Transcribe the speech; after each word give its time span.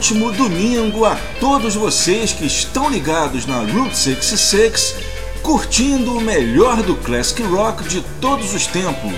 Ótimo 0.00 0.32
domingo 0.32 1.04
a 1.04 1.14
todos 1.38 1.74
vocês 1.74 2.32
que 2.32 2.46
estão 2.46 2.88
ligados 2.88 3.44
na 3.44 3.58
Route 3.58 3.98
66, 3.98 4.94
curtindo 5.42 6.16
o 6.16 6.20
melhor 6.22 6.82
do 6.82 6.96
classic 6.96 7.42
rock 7.42 7.84
de 7.84 8.00
todos 8.18 8.54
os 8.54 8.66
tempos. 8.66 9.12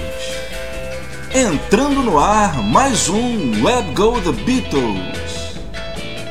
Entrando 1.32 2.02
no 2.02 2.18
ar 2.18 2.60
mais 2.64 3.08
um 3.08 3.62
Let 3.62 3.94
Go 3.94 4.20
the 4.22 4.32
Beatles. 4.32 5.54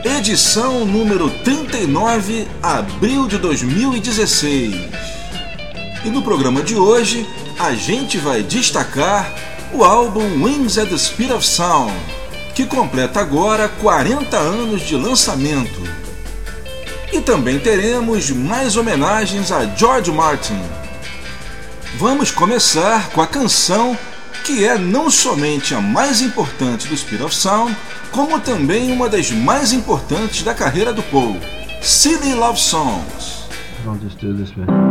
Edição 0.03 0.83
número 0.85 1.29
39, 1.45 2.45
abril 2.61 3.27
de 3.29 3.37
2016. 3.37 4.75
E 6.03 6.09
no 6.09 6.21
programa 6.21 6.61
de 6.61 6.75
hoje, 6.75 7.25
a 7.57 7.73
gente 7.73 8.17
vai 8.17 8.43
destacar 8.43 9.33
o 9.73 9.81
álbum 9.81 10.43
Wings 10.43 10.77
at 10.77 10.89
the 10.89 10.97
Speed 10.97 11.31
of 11.31 11.47
Sound, 11.47 11.93
que 12.53 12.65
completa 12.65 13.19
agora 13.19 13.69
40 13.69 14.37
anos 14.37 14.81
de 14.81 14.95
lançamento. 14.95 15.81
E 17.12 17.20
também 17.21 17.59
teremos 17.59 18.29
mais 18.29 18.77
homenagens 18.77 19.51
a 19.51 19.65
George 19.65 20.12
Martin. 20.12 20.61
Vamos 21.98 22.31
começar 22.31 23.09
com 23.09 23.21
a 23.21 23.27
canção 23.27 23.98
que 24.43 24.65
é 24.65 24.77
não 24.77 25.09
somente 25.09 25.76
a 25.76 25.81
mais 25.81 26.21
importante 26.21 26.87
do 26.87 26.98
Speed 26.98 27.21
of 27.21 27.35
Sound, 27.35 27.76
como 28.11 28.39
também 28.39 28.91
uma 28.91 29.07
das 29.07 29.29
mais 29.31 29.71
importantes 29.71 30.43
da 30.43 30.54
carreira 30.54 30.93
do 30.93 31.04
Paul, 31.04 31.37
Silly 31.81 32.33
Love 32.33 32.59
Songs. 32.59 33.41
I'll 33.85 33.99
just 34.01 34.20
do 34.20 34.33
this 34.33 34.51
bit. 34.51 34.90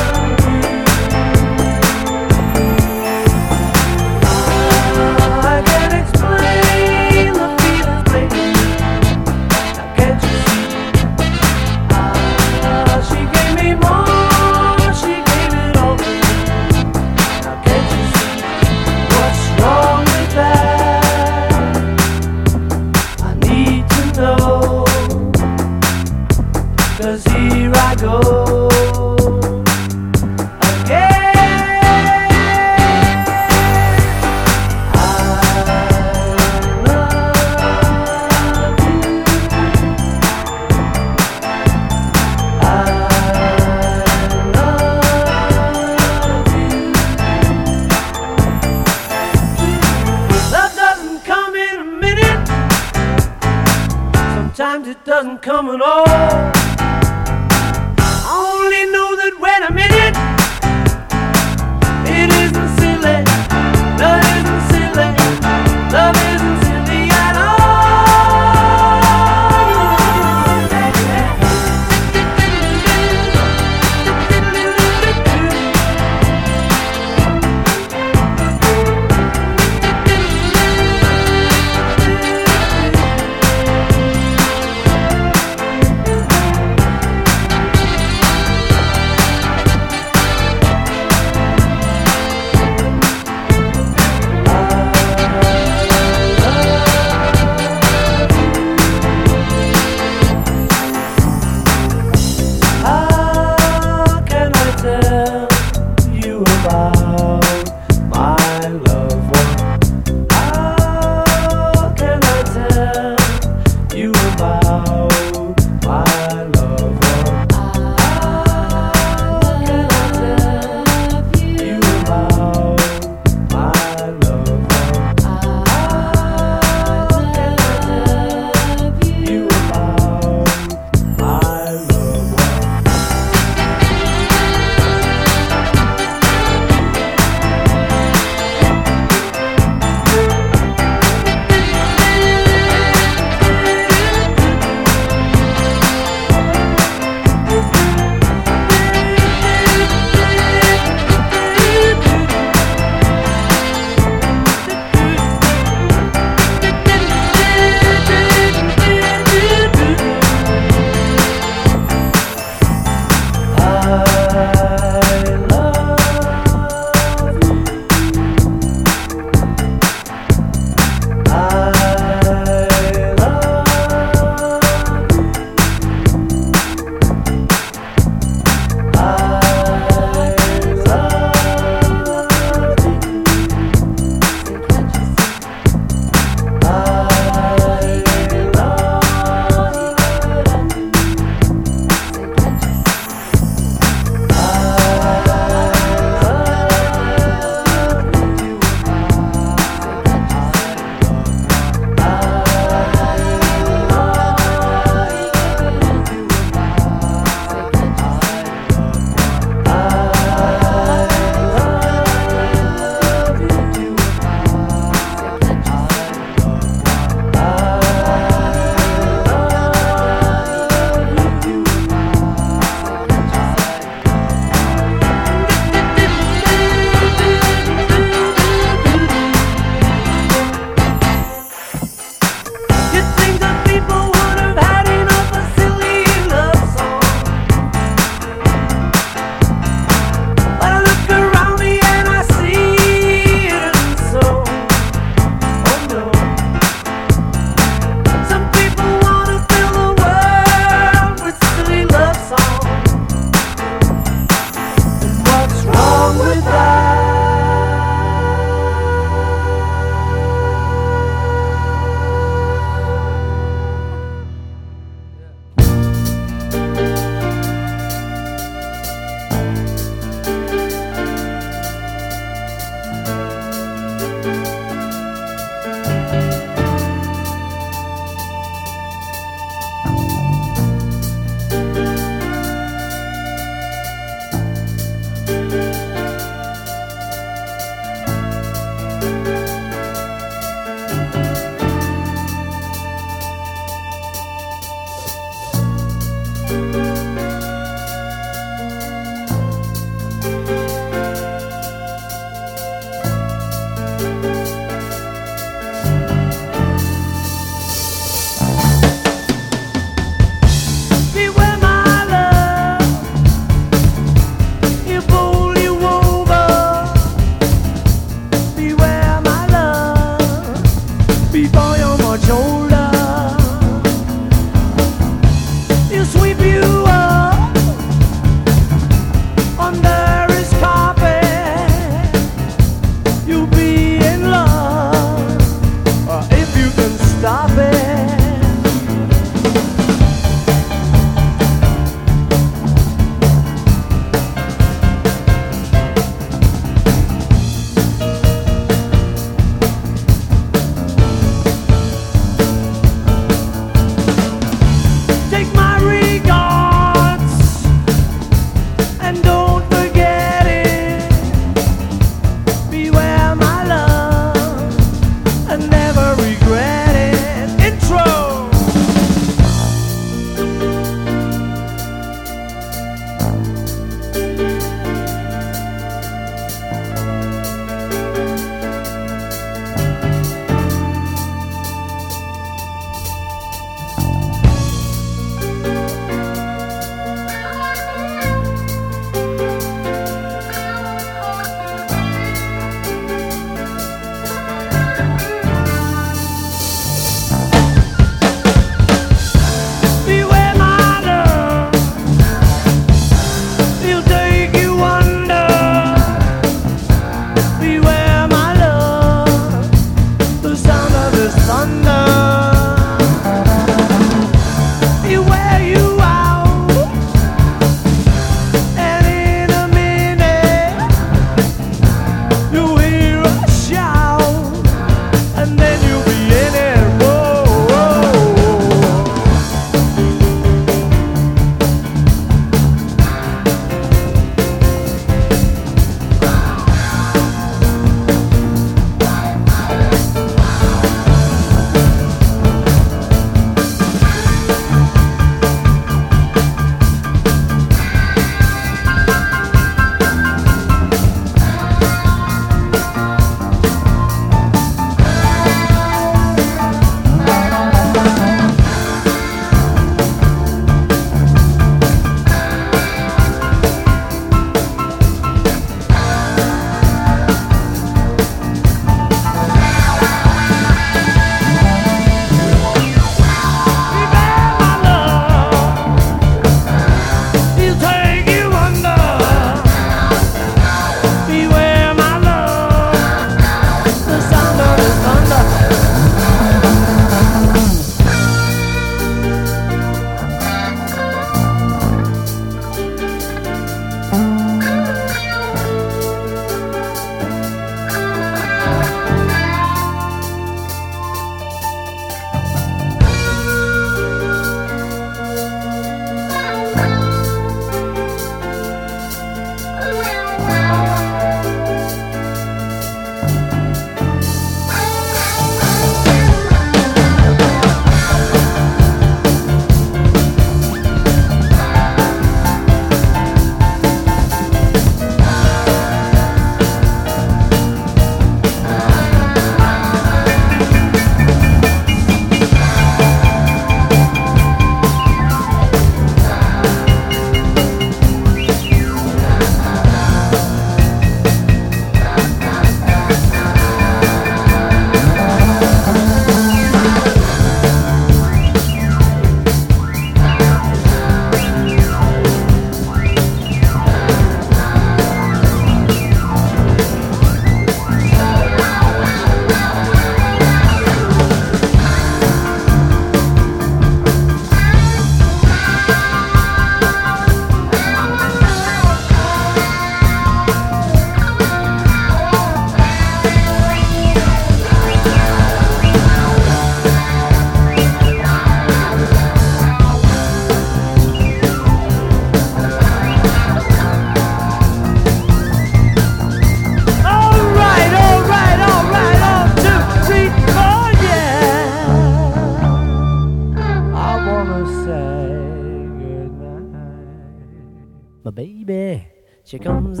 Here 599.52 599.58
comes 599.58 600.00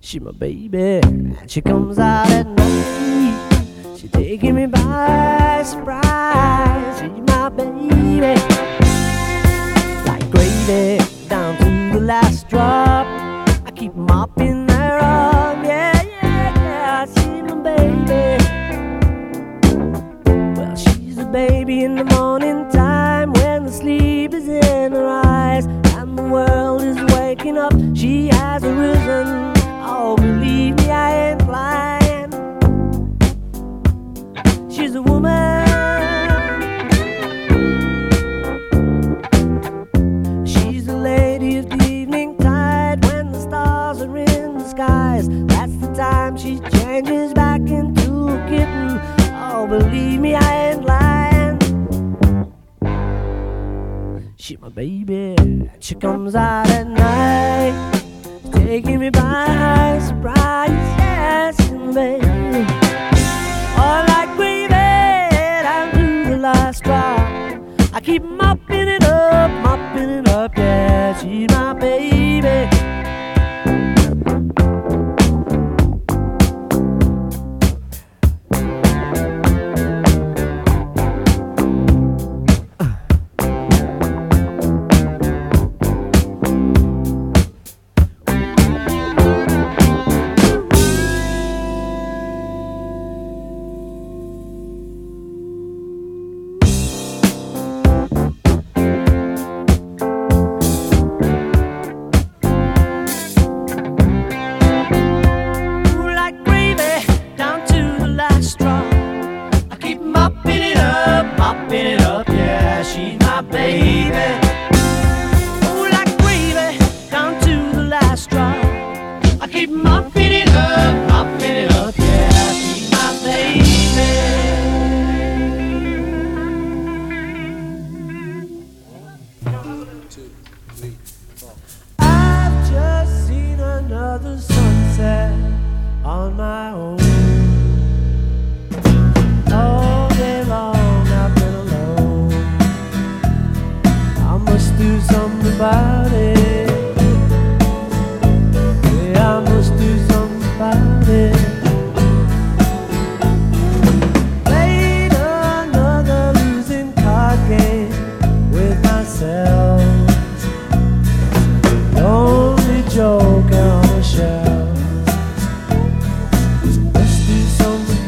She 0.00 0.20
my 0.20 0.30
baby, 0.30 1.00
and 1.02 1.36
she 1.50 1.60
comes 1.60 1.98
out 1.98 2.30
at 2.30 2.46
night. 2.46 3.96
She 3.98 4.08
taking 4.08 4.54
me 4.54 4.66
by 4.66 5.62
surprise. 5.66 7.00
She 7.00 7.08
my 7.08 7.48
baby, 7.48 8.40
like 10.06 10.30
gravy. 10.30 10.97
my 54.68 54.74
baby. 54.74 55.36
She 55.80 55.94
comes 55.94 56.34
out 56.34 56.68
at 56.68 56.86
night, 56.86 58.02
taking 58.52 59.00
me 59.00 59.10
by 59.10 59.98
surprise. 60.06 60.68
Yes, 60.98 61.56
baby. 61.94 62.66
All 63.78 64.02
like 64.12 64.36
gravy, 64.36 64.74
I 64.74 65.90
do 65.94 66.30
the 66.30 66.36
last 66.36 66.84
try. 66.84 67.60
I 67.94 68.00
keep 68.00 68.22
mopping 68.22 68.88
it 68.88 69.04
up, 69.04 69.50
mopping 69.62 70.10
it 70.10 70.28
up. 70.28 70.56
Yeah, 70.56 71.16
she's 71.18 71.48
my 71.50 71.72
baby. 71.72 72.77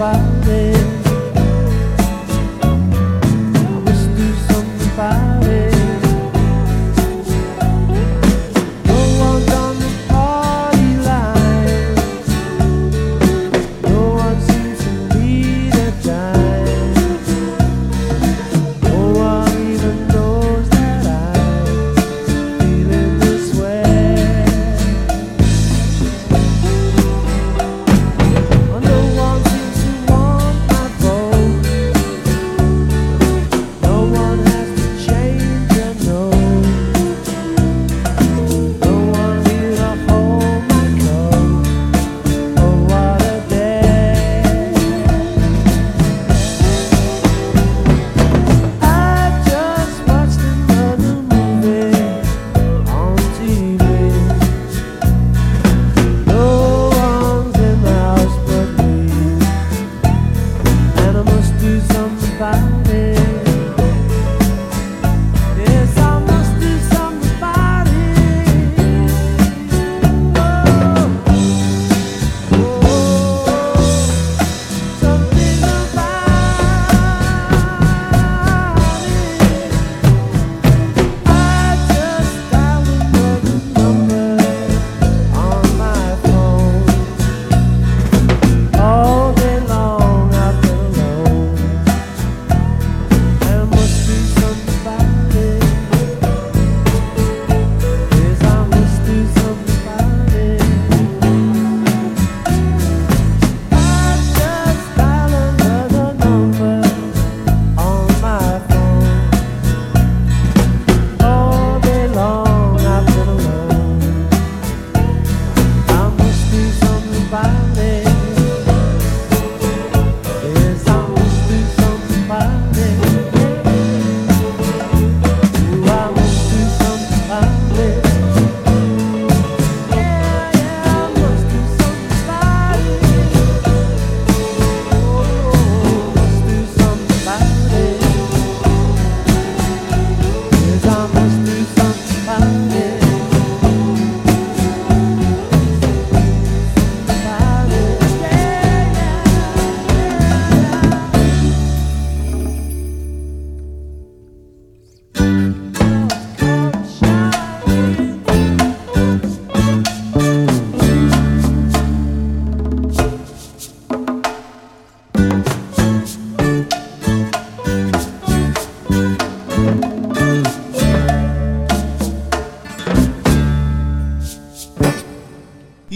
find 0.01 0.49
it. 0.49 0.60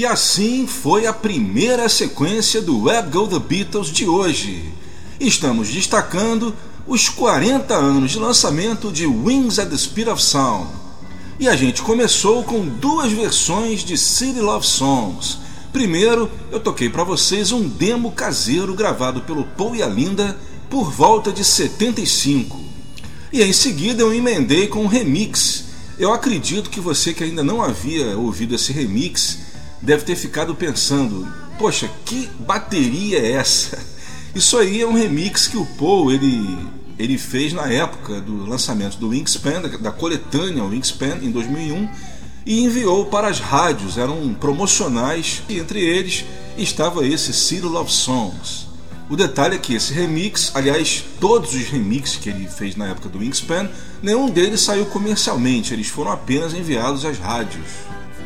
E 0.04 0.06
assim 0.06 0.66
foi 0.66 1.06
a 1.06 1.14
primeira 1.14 1.88
sequência 1.88 2.60
do 2.60 2.82
Web 2.82 3.10
Go 3.10 3.26
The 3.26 3.38
Beatles 3.38 3.88
de 3.88 4.06
hoje. 4.06 4.70
Estamos 5.18 5.70
destacando 5.70 6.54
os 6.86 7.08
40 7.08 7.74
anos 7.74 8.10
de 8.10 8.18
lançamento 8.18 8.92
de 8.92 9.06
Wings 9.06 9.58
at 9.58 9.70
the 9.70 9.78
Speed 9.78 10.08
of 10.08 10.22
Sound. 10.22 10.68
E 11.40 11.48
a 11.48 11.56
gente 11.56 11.80
começou 11.80 12.44
com 12.44 12.66
duas 12.66 13.12
versões 13.12 13.82
de 13.82 13.96
City 13.96 14.40
Love 14.40 14.66
Songs. 14.66 15.38
Primeiro, 15.72 16.30
eu 16.52 16.60
toquei 16.60 16.90
para 16.90 17.02
vocês 17.02 17.50
um 17.50 17.66
demo 17.66 18.12
caseiro 18.12 18.74
gravado 18.74 19.22
pelo 19.22 19.44
Paul 19.56 19.74
e 19.74 19.82
a 19.82 19.86
Linda 19.86 20.38
por 20.68 20.92
volta 20.92 21.32
de 21.32 21.42
75. 21.42 22.60
E 23.32 23.42
em 23.42 23.54
seguida 23.54 24.02
eu 24.02 24.12
emendei 24.12 24.66
com 24.66 24.84
um 24.84 24.86
remix. 24.86 25.64
Eu 25.98 26.12
acredito 26.12 26.68
que 26.68 26.78
você 26.78 27.14
que 27.14 27.24
ainda 27.24 27.42
não 27.42 27.62
havia 27.62 28.18
ouvido 28.18 28.54
esse 28.54 28.70
remix 28.70 29.43
deve 29.84 30.04
ter 30.04 30.16
ficado 30.16 30.54
pensando: 30.54 31.26
"Poxa, 31.58 31.88
que 32.04 32.28
bateria 32.40 33.18
é 33.18 33.32
essa?" 33.32 33.78
Isso 34.34 34.58
aí 34.58 34.80
é 34.80 34.86
um 34.86 34.94
remix 34.94 35.46
que 35.46 35.56
o 35.56 35.64
Paul 35.64 36.10
ele 36.10 36.58
ele 36.98 37.18
fez 37.18 37.52
na 37.52 37.66
época 37.66 38.20
do 38.20 38.46
lançamento 38.46 38.96
do 38.98 39.08
Wingspan, 39.08 39.62
da 39.80 39.90
coletânea 39.90 40.62
Wingspan, 40.62 41.18
em 41.22 41.30
2001, 41.30 41.88
e 42.46 42.62
enviou 42.62 43.06
para 43.06 43.28
as 43.28 43.40
rádios, 43.40 43.98
eram 43.98 44.34
promocionais, 44.34 45.42
e 45.48 45.58
entre 45.58 45.80
eles 45.80 46.24
estava 46.56 47.06
esse 47.06 47.32
City 47.32 47.62
Love 47.62 47.90
Songs. 47.90 48.66
O 49.10 49.16
detalhe 49.16 49.56
é 49.56 49.58
que 49.58 49.74
esse 49.74 49.92
remix, 49.92 50.50
aliás, 50.54 51.04
todos 51.20 51.54
os 51.54 51.64
remixes 51.64 52.16
que 52.16 52.28
ele 52.28 52.46
fez 52.48 52.76
na 52.76 52.86
época 52.86 53.08
do 53.08 53.18
Wingspan, 53.18 53.68
nenhum 54.02 54.30
deles 54.30 54.60
saiu 54.60 54.86
comercialmente, 54.86 55.74
eles 55.74 55.88
foram 55.88 56.12
apenas 56.12 56.54
enviados 56.54 57.04
às 57.04 57.18
rádios. 57.18 57.66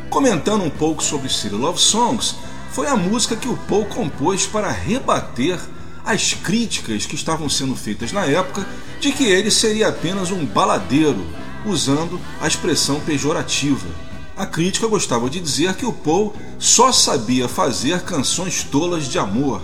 Comentando 0.09 0.63
um 0.63 0.71
pouco 0.71 1.03
sobre 1.03 1.29
City 1.29 1.53
Love 1.53 1.79
Songs, 1.79 2.35
foi 2.71 2.87
a 2.87 2.95
música 2.95 3.35
que 3.35 3.47
o 3.47 3.55
Paul 3.55 3.85
compôs 3.85 4.47
para 4.47 4.71
rebater 4.71 5.59
as 6.03 6.33
críticas 6.33 7.05
que 7.05 7.13
estavam 7.13 7.47
sendo 7.47 7.75
feitas 7.75 8.11
na 8.11 8.25
época 8.25 8.67
de 8.99 9.11
que 9.11 9.23
ele 9.23 9.51
seria 9.51 9.89
apenas 9.89 10.31
um 10.31 10.43
baladeiro, 10.43 11.23
usando 11.63 12.19
a 12.41 12.47
expressão 12.47 12.99
pejorativa. 13.01 13.87
A 14.35 14.47
crítica 14.47 14.87
gostava 14.87 15.29
de 15.29 15.39
dizer 15.39 15.75
que 15.75 15.85
o 15.85 15.93
Paul 15.93 16.35
só 16.57 16.91
sabia 16.91 17.47
fazer 17.47 18.01
canções 18.01 18.63
tolas 18.63 19.07
de 19.07 19.19
amor, 19.19 19.61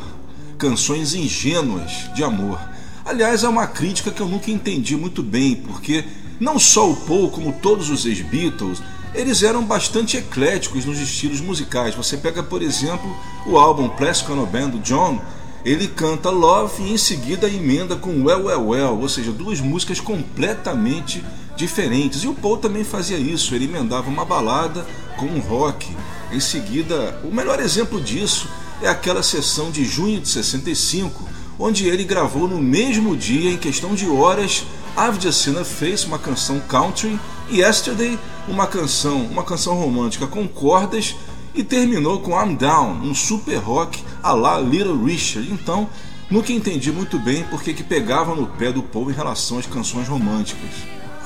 canções 0.60 1.15
ingênuas 1.15 2.13
de 2.13 2.23
amor. 2.23 2.60
Aliás, 3.03 3.43
é 3.43 3.49
uma 3.49 3.65
crítica 3.65 4.12
que 4.12 4.21
eu 4.21 4.27
nunca 4.27 4.51
entendi 4.51 4.95
muito 4.95 5.23
bem, 5.23 5.55
porque 5.55 6.05
não 6.39 6.60
só 6.60 6.91
o 6.91 6.95
Paul, 6.95 7.31
como 7.31 7.53
todos 7.53 7.89
os 7.89 8.05
ex-Beatles, 8.05 8.84
eles 9.15 9.43
eram 9.43 9.63
bastante 9.63 10.17
ecléticos 10.17 10.86
nos 10.86 10.99
estilos 10.99 11.41
musicais. 11.41 11.95
Você 11.95 12.17
pega, 12.17 12.43
por 12.43 12.62
exemplo, 12.62 13.15
o 13.45 13.58
álbum 13.58 13.89
Plastic 13.89 14.30
Ono 14.30 14.45
Band 14.45 14.69
do 14.69 14.80
John, 14.80 15.21
ele 15.63 15.88
canta 15.88 16.30
Love 16.30 16.84
e 16.84 16.93
em 16.93 16.97
seguida 16.97 17.47
emenda 17.49 17.95
com 17.95 18.23
Well 18.23 18.45
Well 18.45 18.67
Well, 18.67 18.99
ou 18.99 19.10
seja, 19.10 19.32
duas 19.32 19.60
músicas 19.60 19.99
completamente 19.99 21.23
diferentes. 21.56 22.23
E 22.23 22.28
o 22.28 22.34
Paul 22.34 22.58
também 22.58 22.84
fazia 22.84 23.17
isso, 23.17 23.56
ele 23.56 23.65
emendava 23.65 24.10
uma 24.10 24.25
balada 24.25 24.86
com 25.17 25.25
um 25.25 25.39
rock. 25.39 25.95
Em 26.32 26.39
seguida, 26.39 27.19
o 27.23 27.34
melhor 27.34 27.60
exemplo 27.60 27.99
disso 28.01 28.47
é 28.82 28.88
aquela 28.88 29.23
sessão 29.23 29.71
de 29.71 29.86
junho 29.86 30.19
de 30.19 30.28
65, 30.28 31.23
onde 31.58 31.88
ele 31.88 32.04
gravou 32.04 32.47
no 32.47 32.62
mesmo 32.62 33.15
dia, 33.15 33.49
em 33.49 33.58
questão 33.58 33.95
de 33.95 34.08
horas, 34.08 34.65
I've 34.97 35.19
Just 35.19 35.47
a 35.47 35.63
Face, 35.63 36.06
uma 36.06 36.19
canção 36.19 36.60
country, 36.60 37.19
e 37.49 37.62
Yesterday, 37.62 38.19
uma 38.47 38.67
canção, 38.67 39.25
uma 39.25 39.43
canção 39.43 39.75
romântica 39.75 40.27
com 40.27 40.47
cordas 40.47 41.15
e 41.53 41.63
terminou 41.63 42.19
com 42.19 42.39
I'm 42.39 42.55
Down, 42.55 43.01
um 43.01 43.15
super 43.15 43.58
rock 43.58 44.03
a 44.21 44.34
la 44.34 44.60
Little 44.60 45.03
Richard. 45.03 45.51
Então, 45.51 45.89
nunca 46.29 46.51
entendi 46.51 46.91
muito 46.91 47.17
bem 47.17 47.43
porque 47.49 47.73
que 47.73 47.84
pegava 47.84 48.36
no 48.36 48.47
pé 48.47 48.71
do 48.71 48.84
povo 48.84 49.10
em 49.10 49.13
relação 49.13 49.58
às 49.58 49.65
canções 49.65 50.08
românticas. 50.08 50.71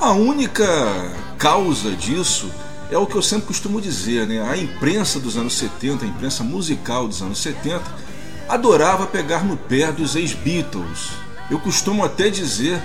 A 0.00 0.12
única 0.12 0.66
causa 1.36 1.92
disso 1.92 2.50
é 2.90 2.96
o 2.96 3.06
que 3.06 3.14
eu 3.14 3.22
sempre 3.22 3.48
costumo 3.48 3.80
dizer, 3.80 4.26
né? 4.26 4.40
A 4.40 4.56
imprensa 4.56 5.20
dos 5.20 5.36
anos 5.36 5.52
70, 5.54 6.04
a 6.04 6.08
imprensa 6.08 6.42
musical 6.42 7.06
dos 7.06 7.20
anos 7.22 7.38
70, 7.38 7.82
adorava 8.48 9.06
pegar 9.06 9.44
no 9.44 9.56
pé 9.56 9.92
dos 9.92 10.16
ex-Beatles. 10.16 11.10
Eu 11.50 11.58
costumo 11.58 12.04
até 12.04 12.30
dizer 12.30 12.82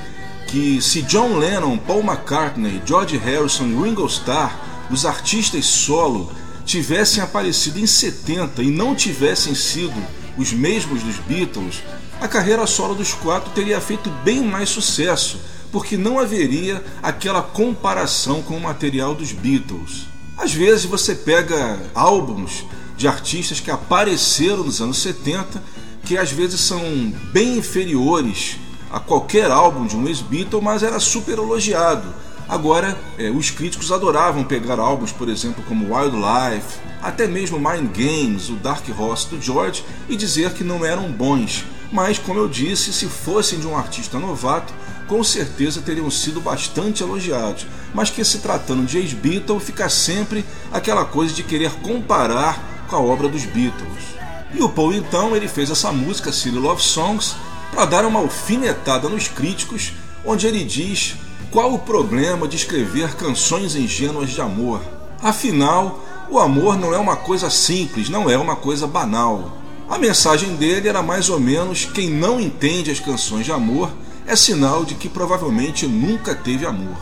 que 0.47 0.81
se 0.81 1.01
John 1.01 1.37
Lennon, 1.37 1.77
Paul 1.77 2.03
McCartney, 2.03 2.81
George 2.85 3.17
Harrison 3.17 3.65
e 3.65 3.75
Ringo 3.75 4.05
Starr, 4.05 4.57
os 4.89 5.05
artistas 5.05 5.65
solo, 5.65 6.31
tivessem 6.65 7.21
aparecido 7.21 7.79
em 7.79 7.87
70 7.87 8.63
e 8.63 8.67
não 8.67 8.95
tivessem 8.95 9.53
sido 9.53 9.95
os 10.37 10.51
mesmos 10.51 11.03
dos 11.03 11.17
Beatles, 11.17 11.81
a 12.19 12.27
carreira 12.27 12.65
solo 12.65 12.95
dos 12.95 13.13
quatro 13.13 13.51
teria 13.51 13.79
feito 13.81 14.09
bem 14.23 14.41
mais 14.41 14.69
sucesso, 14.69 15.39
porque 15.71 15.97
não 15.97 16.19
haveria 16.19 16.83
aquela 17.03 17.41
comparação 17.41 18.41
com 18.41 18.55
o 18.55 18.61
material 18.61 19.13
dos 19.13 19.31
Beatles. 19.31 20.07
Às 20.37 20.53
vezes 20.53 20.85
você 20.85 21.15
pega 21.15 21.79
álbuns 21.93 22.65
de 22.97 23.07
artistas 23.07 23.59
que 23.59 23.71
apareceram 23.71 24.63
nos 24.63 24.81
anos 24.81 24.97
70 24.99 25.61
que 26.05 26.17
às 26.17 26.31
vezes 26.31 26.61
são 26.61 27.11
bem 27.33 27.57
inferiores 27.57 28.57
a 28.95 28.99
qualquer 28.99 29.51
álbum 29.51 29.85
de 29.85 29.95
um 29.95 30.07
ex-Beatle, 30.07 30.61
mas 30.61 30.81
era 30.81 30.99
super 30.99 31.37
elogiado 31.37 32.13
Agora, 32.47 32.95
é, 33.17 33.31
os 33.31 33.49
críticos 33.49 33.91
adoravam 33.91 34.43
pegar 34.43 34.79
álbuns, 34.79 35.11
por 35.11 35.29
exemplo, 35.29 35.63
como 35.67 35.95
Wildlife, 35.95 36.79
até 37.01 37.27
mesmo 37.27 37.57
Mind 37.57 37.89
Games, 37.91 38.49
o 38.49 38.53
Dark 38.53 38.85
Horse 38.97 39.27
do 39.29 39.41
George, 39.41 39.83
e 40.07 40.15
dizer 40.15 40.53
que 40.53 40.63
não 40.63 40.85
eram 40.85 41.11
bons. 41.11 41.65
Mas, 41.91 42.19
como 42.19 42.39
eu 42.39 42.47
disse, 42.47 42.93
se 42.93 43.07
fossem 43.07 43.59
de 43.59 43.65
um 43.65 43.75
artista 43.75 44.19
novato, 44.19 44.71
com 45.07 45.23
certeza 45.23 45.81
teriam 45.81 46.09
sido 46.11 46.39
bastante 46.39 47.01
elogiados. 47.01 47.65
Mas 47.95 48.11
que 48.11 48.23
se 48.23 48.37
tratando 48.39 48.85
de 48.85 48.99
ex-Beatle, 48.99 49.59
fica 49.59 49.89
sempre 49.89 50.45
aquela 50.71 51.03
coisa 51.03 51.33
de 51.33 51.41
querer 51.41 51.71
comparar 51.81 52.85
com 52.87 52.95
a 52.95 52.99
obra 52.99 53.27
dos 53.27 53.43
Beatles. 53.45 54.15
E 54.53 54.61
o 54.61 54.69
Paul 54.69 54.93
então 54.93 55.35
ele 55.35 55.47
fez 55.47 55.71
essa 55.71 55.91
música 55.91 56.31
Silly 56.31 56.59
Love 56.59 56.81
Songs 56.81 57.35
para 57.75 57.85
dar 57.85 58.05
uma 58.05 58.21
alfinetada 58.21 59.09
nos 59.09 59.27
críticos, 59.27 59.91
onde 60.25 60.47
ele 60.47 60.63
diz 60.63 61.15
qual 61.51 61.73
o 61.73 61.79
problema 61.79 62.47
de 62.47 62.55
escrever 62.55 63.15
canções 63.15 63.75
ingênuas 63.75 64.29
de 64.29 64.39
amor? 64.39 64.81
Afinal, 65.21 65.99
o 66.29 66.39
amor 66.39 66.77
não 66.77 66.93
é 66.93 66.97
uma 66.97 67.17
coisa 67.17 67.49
simples, 67.49 68.09
não 68.09 68.29
é 68.29 68.37
uma 68.37 68.55
coisa 68.55 68.87
banal. 68.87 69.57
A 69.89 69.97
mensagem 69.97 70.55
dele 70.55 70.87
era 70.87 71.03
mais 71.03 71.29
ou 71.29 71.39
menos: 71.39 71.85
quem 71.85 72.09
não 72.09 72.39
entende 72.39 72.91
as 72.91 72.99
canções 72.99 73.45
de 73.45 73.51
amor 73.51 73.91
é 74.25 74.35
sinal 74.35 74.85
de 74.85 74.95
que 74.95 75.09
provavelmente 75.09 75.85
nunca 75.85 76.33
teve 76.33 76.65
amor. 76.65 76.97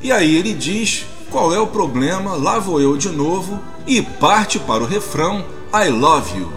E 0.00 0.10
aí 0.10 0.36
ele 0.36 0.54
diz: 0.54 1.04
qual 1.30 1.52
é 1.52 1.58
o 1.58 1.66
problema? 1.66 2.34
Lá 2.34 2.58
vou 2.58 2.80
eu 2.80 2.96
de 2.96 3.08
novo 3.08 3.60
e 3.86 4.00
parte 4.00 4.58
para 4.58 4.82
o 4.82 4.86
refrão: 4.86 5.44
I 5.74 5.90
love 5.90 6.38
you. 6.38 6.52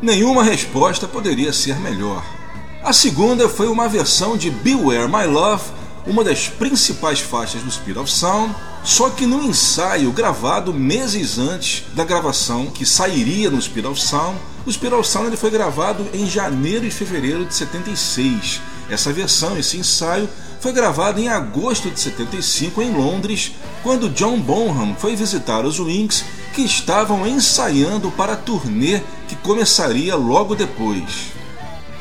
Nenhuma 0.00 0.44
resposta 0.44 1.06
poderia 1.06 1.52
ser 1.52 1.78
melhor. 1.80 2.37
A 2.88 2.92
segunda 2.94 3.50
foi 3.50 3.68
uma 3.68 3.86
versão 3.86 4.34
de 4.34 4.50
Beware 4.50 5.12
My 5.12 5.26
Love 5.26 5.62
uma 6.06 6.24
das 6.24 6.48
principais 6.48 7.20
faixas 7.20 7.60
do 7.60 7.70
Speed 7.70 7.98
of 7.98 8.10
Sound, 8.10 8.54
só 8.82 9.10
que 9.10 9.26
no 9.26 9.42
ensaio 9.42 10.10
gravado 10.10 10.72
meses 10.72 11.38
antes 11.38 11.84
da 11.92 12.02
gravação 12.02 12.68
que 12.68 12.86
sairia 12.86 13.50
no 13.50 13.60
Speed 13.60 13.84
of 13.84 14.00
Sound, 14.00 14.38
o 14.64 14.72
Speed 14.72 14.94
of 14.94 15.06
Sound 15.06 15.26
ele 15.26 15.36
foi 15.36 15.50
gravado 15.50 16.06
em 16.14 16.26
janeiro 16.26 16.86
e 16.86 16.90
fevereiro 16.90 17.44
de 17.44 17.54
76. 17.54 18.58
Essa 18.88 19.12
versão, 19.12 19.58
esse 19.58 19.76
ensaio, 19.76 20.26
foi 20.58 20.72
gravado 20.72 21.20
em 21.20 21.28
agosto 21.28 21.90
de 21.90 22.00
75 22.00 22.80
em 22.80 22.90
Londres, 22.90 23.52
quando 23.82 24.08
John 24.08 24.40
Bonham 24.40 24.96
foi 24.98 25.14
visitar 25.14 25.62
os 25.66 25.78
Wings 25.78 26.24
que 26.54 26.62
estavam 26.62 27.26
ensaiando 27.26 28.10
para 28.12 28.32
a 28.32 28.36
turnê 28.36 29.02
que 29.28 29.36
começaria 29.36 30.16
logo 30.16 30.54
depois. 30.54 31.36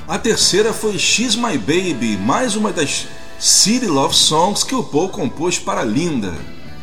A 0.07 0.17
terceira 0.17 0.71
foi 0.71 0.97
She's 0.97 1.35
My 1.35 1.57
Baby, 1.57 2.15
mais 2.15 2.55
uma 2.55 2.71
das 2.71 3.07
City 3.37 3.87
Love 3.87 4.15
Songs 4.15 4.63
que 4.63 4.73
o 4.73 4.81
Paul 4.81 5.09
compôs 5.09 5.59
para 5.59 5.83
Linda. 5.83 6.33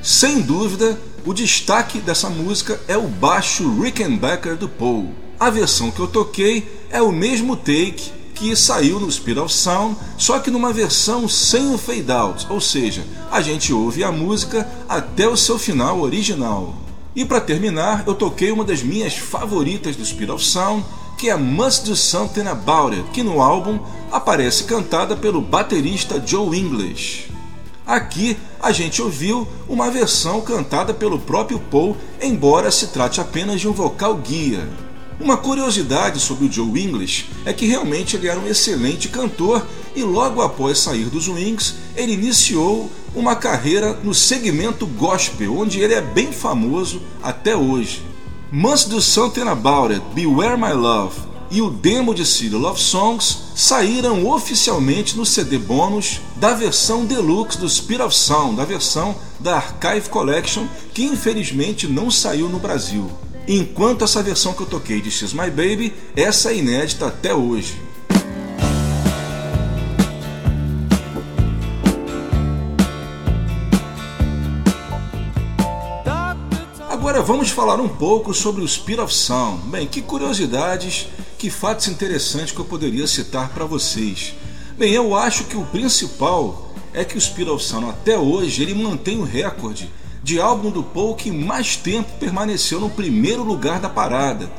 Sem 0.03 0.43
dúvida, 0.43 1.01
o 1.25 1.33
destaque 1.33 2.01
dessa 2.01 2.29
música 2.29 2.79
é 2.87 2.99
o 2.99 3.09
baixo 3.09 3.81
Rickenbacker 3.81 4.57
do 4.57 4.69
Paul. 4.69 5.09
A 5.41 5.49
versão 5.49 5.91
que 5.91 6.01
eu 6.01 6.07
toquei 6.07 6.71
é 6.91 7.01
o 7.01 7.11
mesmo 7.11 7.57
take 7.57 8.13
que 8.35 8.55
saiu 8.55 9.01
no 9.01 9.11
Speed 9.11 9.39
of 9.39 9.51
Sound, 9.51 9.97
só 10.19 10.39
que 10.39 10.51
numa 10.51 10.71
versão 10.71 11.27
sem 11.27 11.73
o 11.73 11.79
fade 11.79 12.13
out, 12.13 12.47
ou 12.51 12.61
seja, 12.61 13.07
a 13.31 13.41
gente 13.41 13.73
ouve 13.73 14.05
a 14.05 14.13
música 14.13 14.69
até 14.87 15.27
o 15.27 15.37
seu 15.37 15.59
final 15.59 15.99
original. 16.03 16.75
E 17.17 17.25
para 17.25 17.41
terminar, 17.41 18.05
eu 18.07 18.15
toquei 18.15 18.51
uma 18.51 18.65
das 18.65 18.83
minhas 18.83 19.17
favoritas 19.17 19.97
do 19.97 20.05
Speed 20.05 20.29
of 20.29 20.45
Sound, 20.45 20.85
que 21.25 21.31
é 21.31 21.37
Must 21.39 21.87
Do 21.87 21.97
Something 21.97 22.49
About 22.49 22.95
It, 22.95 23.09
que 23.11 23.23
no 23.23 23.41
álbum 23.41 23.79
aparece 24.13 24.65
cantada 24.65 25.17
pelo 25.17 25.41
baterista 25.41 26.23
Joe 26.23 26.55
English. 26.55 27.31
Aqui 27.87 28.37
a 28.61 28.71
gente 28.73 29.01
ouviu 29.01 29.49
uma 29.67 29.91
versão 29.91 30.43
cantada 30.43 30.93
pelo 30.93 31.19
próprio 31.19 31.59
Paul, 31.59 31.97
embora 32.21 32.71
se 32.71 32.89
trate 32.89 33.23
apenas 33.23 33.59
de 33.59 33.67
um 33.67 33.73
vocal 33.73 34.17
guia. 34.17 34.69
Uma 35.19 35.39
curiosidade 35.39 36.21
sobre 36.21 36.45
o 36.45 36.53
Joe 36.53 36.79
English 36.79 37.31
é 37.47 37.55
que 37.55 37.65
realmente 37.65 38.17
ele 38.17 38.29
era 38.29 38.39
um 38.39 38.47
excelente 38.47 39.09
cantor 39.09 39.67
e 39.97 40.03
logo 40.03 40.43
após 40.43 40.79
sair 40.79 41.07
dos 41.07 41.27
Wings, 41.27 41.77
ele 41.97 42.13
iniciou 42.13 42.91
uma 43.15 43.35
carreira 43.35 43.99
no 44.05 44.13
segmento 44.13 44.87
gospel, 44.87 45.57
onde 45.57 45.81
ele 45.81 45.95
é 45.95 46.03
bem 46.03 46.33
famoso 46.33 47.01
até 47.23 47.57
hoje. 47.57 48.13
Must 48.57 48.89
Do 48.89 49.03
Something 49.03 49.49
About 49.49 49.93
It, 49.93 50.01
Beware 50.15 50.57
My 50.57 50.73
Love 50.73 51.17
e 51.51 51.61
o 51.61 51.69
demo 51.69 52.15
de 52.15 52.25
City 52.25 52.55
Love 52.55 52.81
Songs 52.81 53.37
saíram 53.57 54.31
oficialmente 54.31 55.17
no 55.17 55.27
CD 55.27 55.59
bônus 55.59 56.21
da 56.37 56.55
versão 56.55 57.05
deluxe 57.05 57.59
do 57.59 57.69
Speed 57.69 58.01
of 58.01 58.15
Sound, 58.15 58.55
da 58.55 58.65
versão 58.65 59.17
da 59.41 59.57
Archive 59.57 60.09
Collection, 60.09 60.69
que 60.95 61.03
infelizmente 61.03 61.89
não 61.89 62.13
saiu 62.13 62.49
no 62.49 62.61
Brasil. 62.61 63.11
Enquanto 63.49 64.05
essa 64.05 64.23
versão 64.23 64.53
que 64.53 64.61
eu 64.61 64.67
toquei 64.67 65.01
de 65.01 65.11
She's 65.11 65.33
My 65.33 65.51
Baby, 65.51 65.93
essa 66.15 66.53
é 66.53 66.59
inédita 66.59 67.09
até 67.09 67.35
hoje. 67.35 67.75
Agora 77.15 77.29
vamos 77.29 77.51
falar 77.51 77.81
um 77.81 77.87
pouco 77.87 78.35
sobre 78.35 78.61
o 78.61 78.67
Speed 78.67 78.99
of 78.99 79.15
Sound. 79.15 79.69
Bem, 79.69 79.87
que 79.87 80.03
curiosidades, 80.03 81.07
que 81.39 81.49
fatos 81.49 81.87
interessantes 81.87 82.51
que 82.51 82.59
eu 82.59 82.65
poderia 82.65 83.07
citar 83.07 83.51
para 83.51 83.65
vocês. 83.65 84.35
Bem, 84.77 84.93
eu 84.93 85.15
acho 85.15 85.45
que 85.45 85.57
o 85.57 85.65
principal 85.67 86.75
é 86.93 87.05
que 87.05 87.17
o 87.17 87.21
Speed 87.21 87.47
of 87.47 87.63
Sound 87.63 87.89
até 87.89 88.19
hoje 88.19 88.65
ele 88.65 88.75
mantém 88.75 89.17
o 89.21 89.23
recorde 89.23 89.89
de 90.25 90.41
álbum 90.41 90.73
do 90.73 90.83
Paul 90.83 91.15
que 91.15 91.31
mais 91.31 91.77
tempo 91.77 92.11
permaneceu 92.19 92.81
no 92.81 92.91
primeiro 92.91 93.45
lugar 93.45 93.79
da 93.79 93.89
parada. 93.89 94.51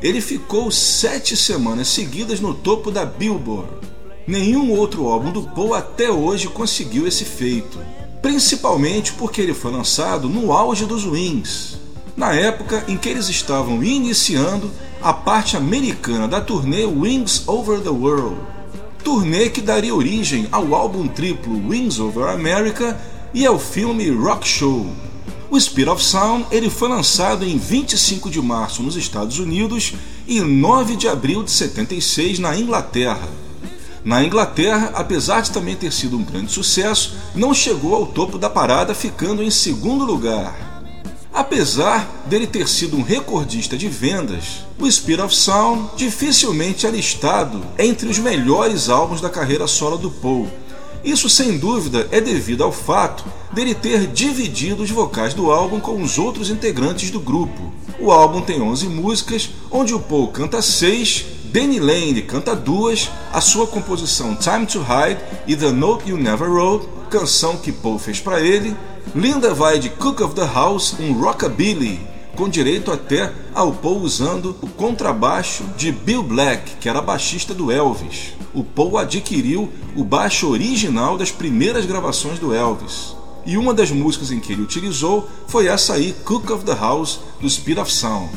Ele 0.00 0.20
ficou 0.20 0.70
sete 0.70 1.36
semanas 1.36 1.88
seguidas 1.88 2.38
no 2.38 2.54
topo 2.54 2.92
da 2.92 3.04
Billboard. 3.04 3.72
Nenhum 4.24 4.70
outro 4.70 5.08
álbum 5.08 5.32
do 5.32 5.42
Paul 5.42 5.74
até 5.74 6.12
hoje 6.12 6.46
conseguiu 6.46 7.08
esse 7.08 7.24
feito, 7.24 7.76
principalmente 8.22 9.12
porque 9.14 9.40
ele 9.40 9.52
foi 9.52 9.72
lançado 9.72 10.28
no 10.28 10.52
auge 10.52 10.86
dos 10.86 11.04
Wings, 11.04 11.82
na 12.16 12.32
época 12.32 12.84
em 12.86 12.96
que 12.96 13.08
eles 13.08 13.28
estavam 13.28 13.82
iniciando 13.82 14.70
a 15.02 15.12
parte 15.12 15.56
americana 15.56 16.28
da 16.28 16.40
turnê 16.40 16.84
Wings 16.84 17.42
Over 17.46 17.80
the 17.80 17.90
World, 17.90 18.36
turnê 19.02 19.50
que 19.50 19.60
daria 19.60 19.94
origem 19.94 20.48
ao 20.50 20.74
álbum 20.74 21.08
triplo 21.08 21.68
Wings 21.68 21.98
Over 21.98 22.28
America 22.28 22.98
e 23.32 23.44
ao 23.44 23.58
filme 23.58 24.08
Rock 24.10 24.46
Show. 24.46 24.86
O 25.50 25.60
Speed 25.60 25.88
of 25.88 26.02
Sound 26.02 26.46
ele 26.50 26.70
foi 26.70 26.88
lançado 26.88 27.44
em 27.44 27.58
25 27.58 28.30
de 28.30 28.40
março 28.40 28.82
nos 28.82 28.96
Estados 28.96 29.38
Unidos 29.38 29.94
e 30.26 30.40
9 30.40 30.96
de 30.96 31.06
abril 31.06 31.42
de 31.42 31.50
76 31.50 32.38
na 32.38 32.56
Inglaterra. 32.56 33.28
Na 34.04 34.22
Inglaterra, 34.24 34.92
apesar 34.94 35.40
de 35.40 35.50
também 35.50 35.74
ter 35.74 35.92
sido 35.92 36.16
um 36.16 36.24
grande 36.24 36.52
sucesso, 36.52 37.16
não 37.34 37.54
chegou 37.54 37.94
ao 37.94 38.06
topo 38.06 38.38
da 38.38 38.50
parada, 38.50 38.94
ficando 38.94 39.42
em 39.42 39.50
segundo 39.50 40.04
lugar. 40.04 40.73
Apesar 41.34 42.22
dele 42.26 42.46
ter 42.46 42.68
sido 42.68 42.96
um 42.96 43.02
recordista 43.02 43.76
de 43.76 43.88
vendas, 43.88 44.64
o 44.78 44.88
Speed 44.88 45.18
of 45.18 45.34
Sound 45.34 45.90
dificilmente 45.96 46.86
é 46.86 46.90
listado 46.90 47.60
entre 47.76 48.08
os 48.08 48.20
melhores 48.20 48.88
álbuns 48.88 49.20
da 49.20 49.28
carreira 49.28 49.66
solo 49.66 49.98
do 49.98 50.12
Paul, 50.12 50.48
isso 51.04 51.28
sem 51.28 51.58
dúvida 51.58 52.08
é 52.10 52.18
devido 52.18 52.64
ao 52.64 52.72
fato 52.72 53.26
dele 53.52 53.74
ter 53.74 54.06
dividido 54.06 54.82
os 54.82 54.90
vocais 54.90 55.34
do 55.34 55.50
álbum 55.50 55.78
com 55.78 56.00
os 56.00 56.16
outros 56.16 56.48
integrantes 56.48 57.10
do 57.10 57.20
grupo. 57.20 57.74
O 58.00 58.10
álbum 58.10 58.40
tem 58.40 58.62
11 58.62 58.88
músicas, 58.88 59.50
onde 59.70 59.92
o 59.92 60.00
Paul 60.00 60.28
canta 60.28 60.62
6, 60.62 61.26
Danny 61.52 61.78
Lane 61.78 62.22
canta 62.22 62.56
duas, 62.56 63.10
a 63.32 63.40
sua 63.42 63.66
composição 63.66 64.34
Time 64.34 64.64
to 64.64 64.80
Hide 64.80 65.20
e 65.46 65.54
The 65.54 65.72
Note 65.72 66.08
You 66.08 66.16
Never 66.16 66.48
Wrote, 66.48 66.88
canção 67.10 67.58
que 67.58 67.70
Paul 67.70 67.98
fez 67.98 68.18
para 68.18 68.40
ele. 68.40 68.74
Linda 69.14 69.52
vai 69.52 69.78
de 69.78 69.90
Cook 69.90 70.20
of 70.20 70.34
the 70.34 70.46
House, 70.46 70.94
um 71.00 71.12
rockabilly, 71.12 72.00
com 72.36 72.48
direito 72.48 72.92
até 72.92 73.32
ao 73.54 73.72
Paul 73.72 74.00
usando 74.00 74.56
o 74.62 74.68
contrabaixo 74.68 75.64
de 75.76 75.90
Bill 75.90 76.22
Black, 76.22 76.76
que 76.80 76.88
era 76.88 77.00
baixista 77.00 77.52
do 77.52 77.72
Elvis 77.72 78.34
o 78.54 78.62
Paul 78.62 78.96
adquiriu 78.96 79.70
o 79.96 80.04
baixo 80.04 80.48
original 80.48 81.18
das 81.18 81.32
primeiras 81.32 81.84
gravações 81.84 82.38
do 82.38 82.54
Elvis. 82.54 83.16
E 83.44 83.58
uma 83.58 83.74
das 83.74 83.90
músicas 83.90 84.30
em 84.30 84.40
que 84.40 84.52
ele 84.52 84.62
utilizou 84.62 85.28
foi 85.48 85.66
essa 85.66 85.94
aí, 85.94 86.14
Cook 86.24 86.50
of 86.50 86.64
the 86.64 86.74
House, 86.74 87.20
do 87.40 87.50
Speed 87.50 87.78
of 87.78 87.92
Sound. 87.92 88.30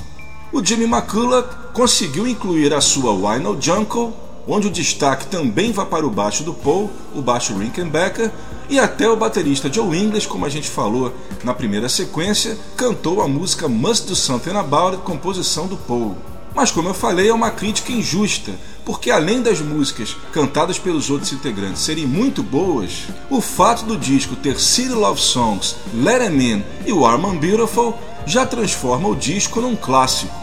O 0.52 0.64
Jimmy 0.64 0.86
McCulloch 0.86 1.48
conseguiu 1.72 2.28
incluir 2.28 2.74
a 2.74 2.82
sua 2.82 3.14
Why 3.14 3.40
No 3.40 3.62
Jungle, 3.62 4.14
onde 4.48 4.68
o 4.68 4.72
destaque 4.72 5.28
também 5.28 5.72
vai 5.72 5.86
para 5.86 6.06
o 6.06 6.10
baixo 6.10 6.44
do 6.44 6.54
Paul, 6.54 6.90
o 7.16 7.22
baixo 7.22 7.56
Rickenbacker, 7.56 8.32
e 8.70 8.80
até 8.80 9.10
o 9.10 9.16
baterista 9.16 9.72
Joe 9.72 9.98
English, 9.98 10.28
como 10.28 10.46
a 10.46 10.50
gente 10.50 10.70
falou 10.70 11.14
na 11.44 11.54
primeira 11.54 11.88
sequência, 11.88 12.58
cantou 12.76 13.22
a 13.22 13.28
música 13.28 13.68
Must 13.68 14.08
Do 14.08 14.16
Something 14.16 14.58
About 14.58 14.96
It, 14.96 15.04
composição 15.04 15.68
do 15.68 15.78
Paul. 15.78 16.18
Mas 16.54 16.72
como 16.72 16.90
eu 16.90 16.94
falei, 16.94 17.30
é 17.30 17.34
uma 17.34 17.52
crítica 17.52 17.92
injusta, 17.92 18.52
porque 18.84 19.12
além 19.12 19.42
das 19.42 19.62
músicas 19.62 20.18
cantadas 20.32 20.80
pelos 20.80 21.10
outros 21.10 21.32
integrantes 21.32 21.84
serem 21.84 22.08
muito 22.08 22.42
boas, 22.42 23.04
o 23.30 23.40
fato 23.40 23.86
do 23.86 23.96
disco 23.96 24.36
ter 24.36 24.60
City 24.60 24.90
Love 24.90 25.22
Songs, 25.22 25.76
Let 25.94 26.22
Em 26.22 26.54
In 26.54 26.64
e 26.86 26.92
Warm 26.92 27.26
and 27.26 27.38
Beautiful 27.38 27.94
já 28.26 28.46
transforma 28.46 29.08
o 29.08 29.16
disco 29.16 29.62
num 29.62 29.76
clássico. 29.76 30.34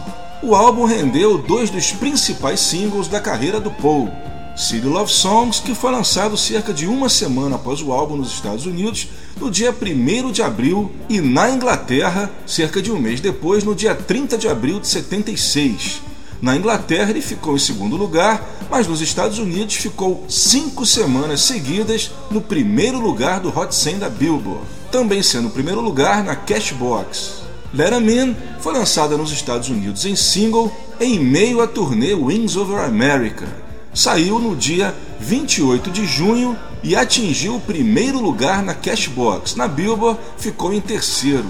O 0.43 0.55
álbum 0.55 0.85
rendeu 0.85 1.37
dois 1.39 1.69
dos 1.69 1.93
principais 1.93 2.61
singles 2.61 3.09
da 3.09 3.21
carreira 3.21 3.59
do 3.59 3.71
Paul, 3.71 4.11
City 4.57 4.87
Love 4.87 5.11
Songs, 5.11 5.61
que 5.61 5.75
foi 5.75 5.91
lançado 5.91 6.37
cerca 6.37 6.73
de 6.73 6.87
uma 6.87 7.09
semana 7.09 7.57
após 7.57 7.83
o 7.83 7.93
álbum 7.93 8.17
nos 8.17 8.33
Estados 8.33 8.67
Unidos, 8.67 9.09
no 9.41 9.51
dia 9.51 9.75
1 9.75 10.31
de 10.31 10.43
abril, 10.43 10.93
e 11.09 11.21
na 11.21 11.51
Inglaterra, 11.51 12.31
cerca 12.47 12.81
de 12.81 12.93
um 12.93 12.99
mês 12.99 13.21
depois, 13.21 13.65
no 13.65 13.75
dia 13.75 13.95
30 13.95 14.39
de 14.39 14.49
abril 14.49 14.79
de 14.79 14.87
76. 14.87 16.03
Na 16.41 16.57
Inglaterra 16.57 17.11
ele 17.11 17.21
ficou 17.21 17.57
em 17.57 17.59
segundo 17.59 17.97
lugar, 17.97 18.49
mas 18.71 18.87
nos 18.87 19.01
Estados 19.01 19.39
Unidos 19.39 19.75
ficou 19.75 20.25
cinco 20.29 20.87
semanas 20.87 21.41
seguidas 21.41 22.13
no 22.31 22.41
primeiro 22.41 23.01
lugar 23.01 23.41
do 23.41 23.49
Hot 23.49 23.75
100 23.75 23.99
da 23.99 24.09
Billboard, 24.09 24.65
também 24.93 25.23
sendo 25.23 25.49
o 25.49 25.53
primeiro 25.53 25.81
lugar 25.81 26.23
na 26.23 26.37
Cashbox. 26.37 27.43
Let 27.73 27.93
'Em 27.93 28.21
In 28.21 28.37
foi 28.61 28.73
lançada 28.73 29.17
nos 29.17 29.33
Estados 29.33 29.69
Unidos 29.69 30.05
em 30.05 30.15
single 30.15 30.73
em 31.01 31.19
meio 31.19 31.61
à 31.61 31.67
turnê 31.67 32.15
Wings 32.15 32.57
Over 32.57 32.85
America, 32.85 33.64
saiu 33.95 34.39
no 34.39 34.57
dia 34.57 34.95
28 35.21 35.91
de 35.91 36.05
junho 36.05 36.59
e 36.83 36.95
atingiu 36.97 37.57
o 37.57 37.61
primeiro 37.61 38.21
lugar 38.21 38.63
na 38.63 38.75
Cashbox. 38.75 39.55
Na 39.55 39.67
Billboard 39.67 40.21
ficou 40.37 40.75
em 40.75 40.81
terceiro. 40.81 41.47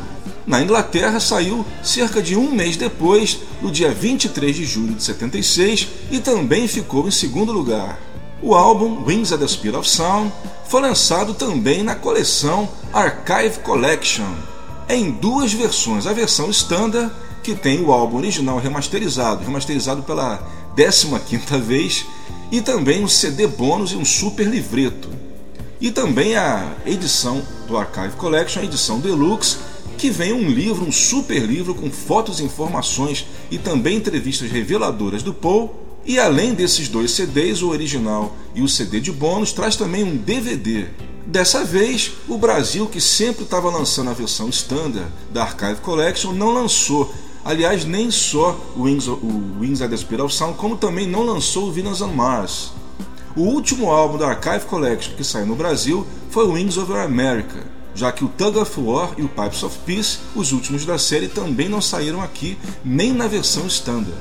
Na 0.46 0.60
Inglaterra 0.60 1.18
saiu 1.18 1.64
cerca 1.82 2.22
de 2.22 2.36
um 2.36 2.52
mês 2.52 2.76
depois, 2.76 3.38
no 3.62 3.70
dia 3.70 3.92
23 3.92 4.54
de 4.54 4.64
julho 4.66 4.94
de 4.94 5.02
76, 5.02 5.88
e 6.10 6.20
também 6.20 6.68
ficou 6.68 7.08
em 7.08 7.10
segundo 7.10 7.50
lugar. 7.50 7.98
O 8.42 8.54
álbum 8.54 9.02
Wings 9.04 9.32
at 9.32 9.40
the 9.40 9.48
Speed 9.48 9.74
of 9.74 9.88
Sound 9.88 10.30
foi 10.68 10.82
lançado 10.82 11.32
também 11.32 11.82
na 11.82 11.94
coleção 11.94 12.68
Archive 12.92 13.60
Collection, 13.60 14.30
em 14.86 15.10
duas 15.10 15.52
versões: 15.52 16.06
a 16.06 16.12
versão 16.12 16.50
standard, 16.50 17.10
que 17.42 17.54
tem 17.54 17.82
o 17.82 17.90
álbum 17.90 18.18
original 18.18 18.58
remasterizado, 18.58 19.42
remasterizado 19.44 20.02
pela 20.02 20.46
15 20.76 21.58
vez, 21.62 22.06
e 22.50 22.60
também 22.60 23.02
um 23.02 23.08
CD 23.08 23.46
bônus 23.46 23.92
e 23.92 23.96
um 23.96 24.04
super 24.04 24.46
livreto. 24.46 25.08
E 25.80 25.90
também 25.90 26.36
a 26.36 26.72
edição 26.86 27.42
do 27.66 27.76
Archive 27.76 28.16
Collection, 28.16 28.62
a 28.62 28.64
edição 28.64 29.00
deluxe, 29.00 29.58
que 29.98 30.10
vem 30.10 30.32
um 30.32 30.48
livro, 30.48 30.84
um 30.84 30.92
super 30.92 31.42
livro 31.42 31.74
com 31.74 31.90
fotos 31.90 32.40
e 32.40 32.44
informações 32.44 33.26
e 33.50 33.58
também 33.58 33.96
entrevistas 33.96 34.50
reveladoras 34.50 35.22
do 35.22 35.32
Paul. 35.32 35.74
E 36.04 36.18
além 36.18 36.54
desses 36.54 36.88
dois 36.88 37.12
CDs, 37.12 37.62
o 37.62 37.70
original 37.70 38.36
e 38.54 38.62
o 38.62 38.68
CD 38.68 39.00
de 39.00 39.10
bônus, 39.10 39.52
traz 39.52 39.76
também 39.76 40.04
um 40.04 40.16
DVD. 40.16 40.86
Dessa 41.26 41.64
vez, 41.64 42.12
o 42.28 42.36
Brasil, 42.36 42.86
que 42.86 43.00
sempre 43.00 43.44
estava 43.44 43.70
lançando 43.70 44.10
a 44.10 44.12
versão 44.12 44.50
standard 44.50 45.10
da 45.32 45.42
Archive 45.42 45.80
Collection, 45.80 46.32
não 46.32 46.52
lançou 46.52 47.12
Aliás, 47.44 47.84
nem 47.84 48.10
só 48.10 48.58
o 48.74 48.84
Wings, 48.84 49.06
o 49.06 49.20
Wings 49.60 49.82
at 49.82 49.90
the 49.90 49.96
Speed 49.98 50.20
of 50.20 50.34
Sound, 50.34 50.56
como 50.56 50.78
também 50.78 51.06
não 51.06 51.22
lançou 51.22 51.68
o 51.68 51.72
Venus 51.72 52.00
on 52.00 52.08
Mars. 52.08 52.72
O 53.36 53.42
último 53.42 53.90
álbum 53.90 54.16
da 54.16 54.28
Archive 54.28 54.64
Collection 54.64 55.14
que 55.14 55.22
saiu 55.22 55.44
no 55.44 55.54
Brasil 55.54 56.06
foi 56.30 56.46
Wings 56.46 56.78
Over 56.78 57.04
America, 57.04 57.66
já 57.94 58.10
que 58.10 58.24
o 58.24 58.28
Tug 58.28 58.58
of 58.58 58.80
War 58.80 59.12
e 59.18 59.22
o 59.22 59.28
Pipes 59.28 59.62
of 59.62 59.76
Peace, 59.84 60.20
os 60.34 60.52
últimos 60.52 60.86
da 60.86 60.96
série, 60.96 61.28
também 61.28 61.68
não 61.68 61.82
saíram 61.82 62.22
aqui, 62.22 62.56
nem 62.82 63.12
na 63.12 63.26
versão 63.26 63.66
standard. 63.66 64.16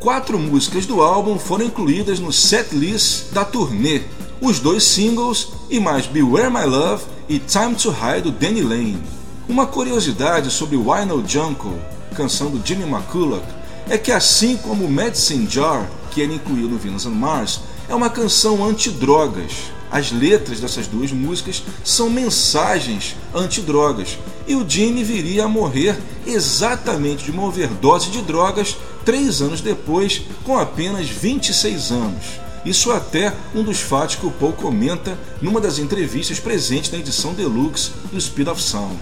Quatro 0.00 0.38
músicas 0.38 0.86
do 0.86 1.02
álbum 1.02 1.38
foram 1.38 1.66
incluídas 1.66 2.20
no 2.20 2.32
setlist 2.32 3.32
da 3.32 3.44
turnê, 3.44 4.00
os 4.40 4.60
dois 4.60 4.82
singles 4.84 5.52
e 5.68 5.78
mais 5.78 6.06
Beware 6.06 6.50
My 6.50 6.64
Love 6.64 7.04
e 7.28 7.38
Time 7.38 7.74
to 7.74 7.90
Hide 7.90 8.22
do 8.22 8.30
Danny 8.32 8.62
Lane. 8.62 9.02
Uma 9.46 9.66
curiosidade 9.66 10.50
sobre 10.50 10.76
Why 10.76 11.04
No 11.04 11.22
Jungle 11.28 11.91
canção 12.12 12.50
do 12.50 12.64
Jimmy 12.64 12.84
McCulloch, 12.84 13.44
é 13.88 13.98
que 13.98 14.12
assim 14.12 14.56
como 14.56 14.88
Medicine 14.88 15.48
Jar, 15.48 15.90
que 16.10 16.20
ele 16.20 16.34
incluiu 16.34 16.68
no 16.68 16.78
Venus 16.78 17.06
and 17.06 17.10
Mars, 17.10 17.60
é 17.88 17.94
uma 17.94 18.10
canção 18.10 18.64
anti-drogas. 18.64 19.52
As 19.90 20.10
letras 20.10 20.60
dessas 20.60 20.86
duas 20.86 21.12
músicas 21.12 21.62
são 21.84 22.08
mensagens 22.08 23.14
antidrogas. 23.34 24.16
E 24.46 24.54
o 24.54 24.68
Jimmy 24.68 25.04
viria 25.04 25.44
a 25.44 25.48
morrer 25.48 25.98
exatamente 26.26 27.24
de 27.24 27.30
uma 27.30 27.44
overdose 27.44 28.10
de 28.10 28.22
drogas 28.22 28.76
três 29.04 29.42
anos 29.42 29.60
depois, 29.60 30.22
com 30.44 30.58
apenas 30.58 31.08
26 31.08 31.90
anos. 31.90 32.24
Isso 32.64 32.92
até 32.92 33.34
um 33.54 33.62
dos 33.62 33.80
fatos 33.80 34.16
que 34.16 34.26
o 34.26 34.30
Paul 34.30 34.52
comenta 34.52 35.18
numa 35.40 35.60
das 35.60 35.78
entrevistas 35.78 36.38
presentes 36.38 36.90
na 36.90 36.98
edição 36.98 37.34
deluxe 37.34 37.90
do 38.10 38.20
Speed 38.20 38.48
of 38.48 38.62
Sound. 38.62 38.96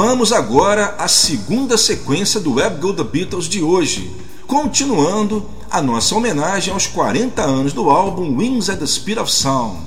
Vamos 0.00 0.32
agora 0.32 0.94
à 0.96 1.08
segunda 1.08 1.76
sequência 1.76 2.38
do 2.38 2.54
Web 2.54 2.80
Go 2.80 2.92
The 2.94 3.02
Beatles 3.02 3.46
de 3.46 3.64
hoje, 3.64 4.08
continuando 4.46 5.44
a 5.68 5.82
nossa 5.82 6.14
homenagem 6.14 6.72
aos 6.72 6.86
40 6.86 7.42
anos 7.42 7.72
do 7.72 7.90
álbum 7.90 8.36
Wings 8.36 8.70
at 8.70 8.78
the 8.78 8.86
Speed 8.86 9.18
of 9.18 9.28
Sound, 9.28 9.80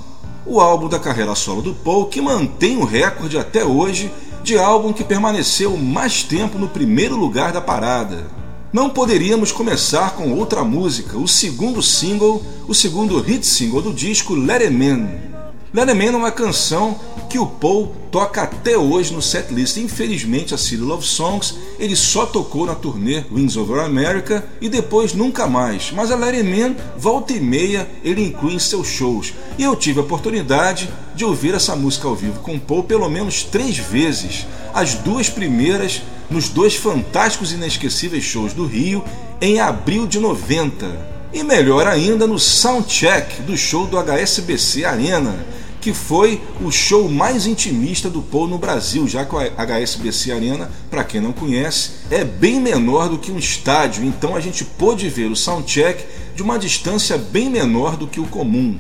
o 0.45 0.60
álbum 0.60 0.89
da 0.89 1.00
carreira 1.00 1.34
solo 1.34 1.62
do 1.62 1.74
Paul 1.74 2.08
que 2.08 2.19
mantém 2.19 2.76
o 2.76 2.84
recorde 2.84 3.38
até 3.38 3.63
hoje 3.63 4.12
de 4.43 4.58
álbum 4.58 4.91
que 4.91 5.06
permaneceu 5.06 5.78
mais 5.78 6.24
tempo 6.24 6.58
no 6.58 6.67
primeiro 6.67 7.15
lugar 7.15 7.54
da 7.54 7.62
parada. 7.62 8.28
Não 8.74 8.89
poderíamos 8.89 9.54
começar 9.54 10.15
com 10.15 10.34
outra 10.34 10.62
música, 10.62 11.17
o 11.17 11.26
segundo 11.26 11.82
single, 11.82 12.43
o 12.67 12.74
segundo 12.74 13.17
hit 13.21 13.47
single 13.47 13.82
do 13.82 13.93
disco 13.93 14.36
Let 14.36 14.62
It 14.62 14.74
In, 14.74 15.30
Let 15.73 15.88
é 15.88 16.10
uma 16.12 16.31
canção 16.31 16.99
que 17.29 17.39
o 17.39 17.47
Paul 17.47 17.95
toca 18.12 18.41
até 18.41 18.77
hoje 18.77 19.13
no 19.13 19.21
setlist. 19.21 19.77
Infelizmente, 19.77 20.53
a 20.53 20.57
City 20.57 20.75
Love 20.75 21.07
Songs 21.07 21.55
ele 21.79 21.95
só 21.95 22.25
tocou 22.25 22.65
na 22.65 22.75
turnê 22.75 23.23
Wings 23.31 23.55
Over 23.55 23.86
America 23.86 24.45
e 24.60 24.67
depois 24.67 25.13
nunca 25.13 25.47
mais. 25.47 25.89
Mas 25.93 26.12
a 26.12 26.17
Let 26.17 26.43
Man, 26.43 26.75
volta 26.97 27.31
e 27.31 27.39
meia, 27.39 27.89
ele 28.03 28.21
inclui 28.21 28.55
em 28.55 28.60
seus 28.60 28.86
shows. 28.88 29.34
E 29.57 29.63
eu 29.63 29.73
tive 29.77 29.99
a 29.99 30.03
oportunidade 30.03 30.89
de 31.15 31.23
ouvir 31.23 31.53
essa 31.53 31.73
música 31.73 32.05
ao 32.05 32.15
vivo 32.15 32.41
com 32.41 32.55
o 32.55 32.60
Paul 32.60 32.84
pelo 32.84 33.07
menos 33.10 33.43
três 33.43 33.77
vezes. 33.77 34.45
As 34.73 34.95
duas 34.95 35.29
primeiras 35.29 36.01
nos 36.29 36.49
dois 36.49 36.75
fantásticos 36.75 37.53
e 37.53 37.55
inesquecíveis 37.55 38.25
shows 38.25 38.51
do 38.51 38.65
Rio 38.65 39.05
em 39.39 39.62
abril 39.62 40.05
de 40.05 40.19
90. 40.19 41.12
E 41.34 41.43
melhor 41.43 41.88
ainda 41.88 42.27
no 42.27 42.38
soundcheck 42.38 43.41
do 43.43 43.55
show 43.55 43.88
do 43.88 43.97
HSBC 43.97 44.84
Arena, 44.84 45.45
que 45.82 45.93
foi 45.93 46.39
o 46.63 46.71
show 46.71 47.09
mais 47.09 47.47
intimista 47.47 48.07
do 48.07 48.21
Paul 48.21 48.47
no 48.47 48.59
Brasil, 48.59 49.07
já 49.07 49.25
que 49.25 49.36
a 49.36 49.65
HSBC 49.65 50.32
Arena, 50.32 50.71
para 50.91 51.03
quem 51.03 51.19
não 51.19 51.34
conhece, 51.34 51.91
é 52.11 52.23
bem 52.23 52.61
menor 52.61 53.09
do 53.09 53.17
que 53.17 53.32
um 53.32 53.39
estádio, 53.39 54.05
então 54.05 54.36
a 54.36 54.39
gente 54.39 54.63
pôde 54.63 55.09
ver 55.09 55.29
o 55.32 55.36
soundcheck 55.36 56.05
de 56.36 56.43
uma 56.43 56.59
distância 56.59 57.17
bem 57.17 57.49
menor 57.49 57.97
do 57.97 58.07
que 58.07 58.19
o 58.19 58.27
comum. 58.27 58.77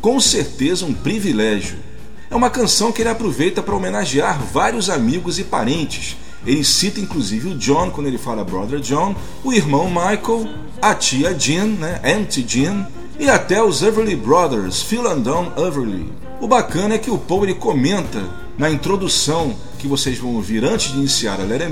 Com 0.00 0.18
certeza 0.18 0.86
um 0.86 0.94
privilégio. 0.94 1.76
É 2.30 2.34
uma 2.34 2.50
canção 2.50 2.92
que 2.92 3.02
ele 3.02 3.10
aproveita 3.10 3.62
para 3.62 3.76
homenagear 3.76 4.40
vários 4.52 4.88
amigos 4.88 5.38
e 5.38 5.44
parentes. 5.44 6.16
Ele 6.46 6.64
cita 6.64 7.00
inclusive 7.00 7.48
o 7.48 7.58
John 7.58 7.90
quando 7.90 8.06
ele 8.06 8.18
fala 8.18 8.44
Brother 8.44 8.80
John, 8.80 9.14
o 9.44 9.52
irmão 9.52 9.88
Michael, 9.88 10.48
a 10.80 10.94
tia 10.94 11.38
Jean, 11.38 11.66
né, 11.66 12.00
Auntie 12.04 12.44
Jean, 12.46 12.86
e 13.18 13.28
até 13.28 13.62
os 13.62 13.82
Everly 13.82 14.14
Brothers, 14.14 14.82
Phil 14.82 15.06
and 15.06 15.20
Don 15.20 15.52
Everly. 15.56 16.27
O 16.40 16.46
bacana 16.46 16.94
é 16.94 16.98
que 16.98 17.10
o 17.10 17.18
Paul 17.18 17.42
ele 17.44 17.54
comenta 17.54 18.22
na 18.56 18.70
introdução 18.70 19.56
que 19.76 19.88
vocês 19.88 20.18
vão 20.18 20.36
ouvir 20.36 20.64
antes 20.64 20.92
de 20.92 20.98
iniciar 20.98 21.40
a 21.40 21.44
Let 21.44 21.62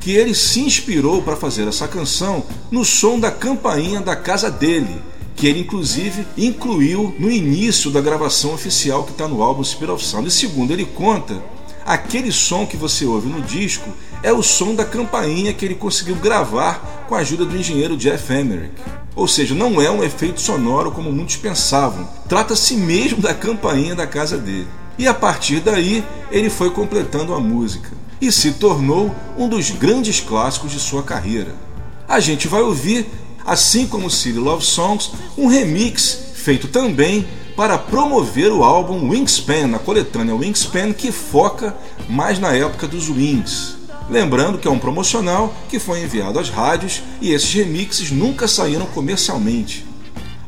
que 0.00 0.12
ele 0.12 0.34
se 0.34 0.60
inspirou 0.60 1.22
para 1.22 1.36
fazer 1.36 1.68
essa 1.68 1.86
canção 1.86 2.42
no 2.70 2.86
som 2.86 3.20
da 3.20 3.30
campainha 3.30 4.00
da 4.00 4.16
casa 4.16 4.50
dele, 4.50 5.02
que 5.36 5.46
ele 5.46 5.60
inclusive 5.60 6.26
incluiu 6.38 7.14
no 7.18 7.30
início 7.30 7.90
da 7.90 8.00
gravação 8.00 8.54
oficial 8.54 9.04
que 9.04 9.12
está 9.12 9.28
no 9.28 9.42
álbum 9.42 9.62
Spirit 9.62 9.92
of 9.92 10.04
Sound. 10.04 10.26
E 10.26 10.30
segundo 10.30 10.70
ele 10.70 10.86
conta, 10.86 11.42
aquele 11.84 12.32
som 12.32 12.66
que 12.66 12.78
você 12.78 13.04
ouve 13.04 13.28
no 13.28 13.42
disco 13.42 13.90
é 14.22 14.32
o 14.32 14.42
som 14.42 14.74
da 14.74 14.84
campainha 14.84 15.52
que 15.52 15.64
ele 15.64 15.74
conseguiu 15.74 16.16
gravar 16.16 17.04
com 17.08 17.14
a 17.14 17.18
ajuda 17.18 17.44
do 17.44 17.56
engenheiro 17.56 17.96
Jeff 17.96 18.32
Emerick. 18.32 18.74
Ou 19.14 19.26
seja, 19.26 19.54
não 19.54 19.80
é 19.80 19.90
um 19.90 20.02
efeito 20.04 20.40
sonoro 20.40 20.92
como 20.92 21.12
muitos 21.12 21.36
pensavam. 21.36 22.08
Trata-se 22.28 22.74
mesmo 22.74 23.20
da 23.20 23.34
campainha 23.34 23.94
da 23.94 24.06
casa 24.06 24.38
dele. 24.38 24.68
E 24.98 25.06
a 25.06 25.14
partir 25.14 25.60
daí, 25.60 26.04
ele 26.30 26.50
foi 26.50 26.70
completando 26.70 27.34
a 27.34 27.40
música 27.40 27.90
e 28.20 28.32
se 28.32 28.52
tornou 28.52 29.14
um 29.36 29.48
dos 29.48 29.70
grandes 29.70 30.20
clássicos 30.20 30.72
de 30.72 30.80
sua 30.80 31.02
carreira. 31.02 31.54
A 32.08 32.20
gente 32.20 32.48
vai 32.48 32.62
ouvir, 32.62 33.06
assim 33.46 33.86
como 33.86 34.10
City 34.10 34.38
Love 34.38 34.64
Songs, 34.64 35.12
um 35.36 35.46
remix 35.46 36.18
feito 36.34 36.68
também 36.68 37.26
para 37.56 37.76
promover 37.76 38.52
o 38.52 38.62
álbum 38.62 39.08
Wingspan, 39.10 39.74
a 39.74 39.78
coletânea 39.78 40.34
Wingspan 40.34 40.92
que 40.92 41.10
foca 41.10 41.76
mais 42.08 42.38
na 42.38 42.52
época 42.52 42.86
dos 42.86 43.08
Wings. 43.08 43.77
Lembrando 44.10 44.58
que 44.58 44.66
é 44.66 44.70
um 44.70 44.78
promocional 44.78 45.54
que 45.68 45.78
foi 45.78 46.02
enviado 46.02 46.38
às 46.38 46.48
rádios 46.48 47.02
e 47.20 47.32
esses 47.32 47.52
remixes 47.52 48.10
nunca 48.10 48.48
saíram 48.48 48.86
comercialmente. 48.86 49.86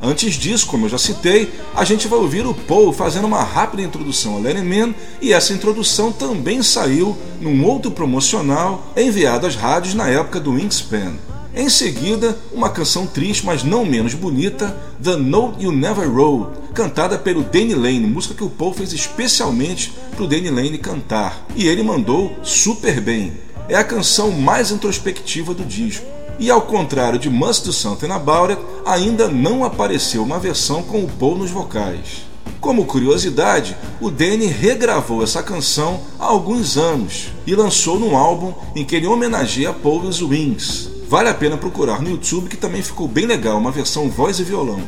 Antes 0.03 0.35
disso, 0.35 0.67
como 0.67 0.87
eu 0.87 0.89
já 0.89 0.97
citei, 0.97 1.53
a 1.75 1.85
gente 1.85 2.09
vai 2.09 2.19
ouvir 2.19 2.47
o 2.47 2.55
Paul 2.55 2.91
fazendo 2.91 3.27
uma 3.27 3.43
rápida 3.43 3.83
introdução 3.83 4.37
a 4.37 4.41
Lenny 4.41 4.63
Man 4.63 4.95
e 5.21 5.35
essa 5.35 5.53
introdução 5.53 6.11
também 6.11 6.63
saiu 6.63 7.17
num 7.39 7.63
outro 7.67 7.91
promocional 7.91 8.91
enviado 8.97 9.47
às 9.47 9.57
rádios 9.57 9.93
na 9.93 10.09
época 10.09 10.41
do 10.41 10.53
Wingspan. 10.53 11.13
Em 11.55 11.69
seguida, 11.69 12.39
uma 12.53 12.71
canção 12.71 13.07
triste, 13.07 13.45
mas 13.45 13.63
não 13.63 13.85
menos 13.85 14.15
bonita, 14.15 14.75
The 15.03 15.17
Note 15.17 15.65
You 15.65 15.73
Never 15.73 16.09
Wrote, 16.09 16.73
cantada 16.73 17.19
pelo 17.19 17.43
Danny 17.43 17.75
Lane, 17.75 18.07
música 18.07 18.35
que 18.35 18.45
o 18.45 18.49
Paul 18.49 18.73
fez 18.73 18.95
especialmente 18.95 19.93
para 20.13 20.25
o 20.25 20.29
Danny 20.29 20.49
Lane 20.49 20.79
cantar. 20.79 21.45
E 21.55 21.69
ele 21.69 21.83
mandou 21.83 22.35
super 22.43 23.01
bem 23.01 23.50
é 23.71 23.77
a 23.77 23.85
canção 23.85 24.33
mais 24.33 24.73
introspectiva 24.73 25.55
do 25.55 25.65
disco. 25.65 26.05
E 26.41 26.51
ao 26.51 26.63
contrário 26.63 27.21
de 27.21 27.31
Must 27.31 27.65
Do 27.65 27.73
Something 27.73 28.11
About 28.11 28.53
It, 28.53 28.63
ainda 28.85 29.29
não 29.29 29.63
apareceu 29.63 30.25
uma 30.25 30.41
versão 30.41 30.83
com 30.83 31.05
o 31.05 31.09
Paul 31.09 31.39
nos 31.39 31.53
vocais. 31.53 32.29
Como 32.61 32.85
curiosidade, 32.85 33.77
o 34.01 34.11
Danny 34.11 34.47
regravou 34.47 35.23
essa 35.23 35.41
canção 35.41 36.01
há 36.19 36.25
alguns 36.25 36.77
anos 36.77 37.29
e 37.47 37.55
lançou 37.55 37.99
num 37.99 38.17
álbum 38.17 38.53
em 38.75 38.85
que 38.85 38.97
ele 38.97 39.07
homenageia 39.07 39.73
Paul 39.73 40.05
e 40.05 40.09
os 40.09 40.21
Wings. 40.21 40.91
Vale 41.09 41.29
a 41.29 41.35
pena 41.35 41.57
procurar 41.57 42.03
no 42.03 42.11
YouTube 42.11 42.49
que 42.49 42.57
também 42.57 42.83
ficou 42.83 43.07
bem 43.07 43.27
legal, 43.27 43.57
uma 43.57 43.71
versão 43.71 44.11
voz 44.11 44.41
e 44.41 44.45
violão. 44.45 44.83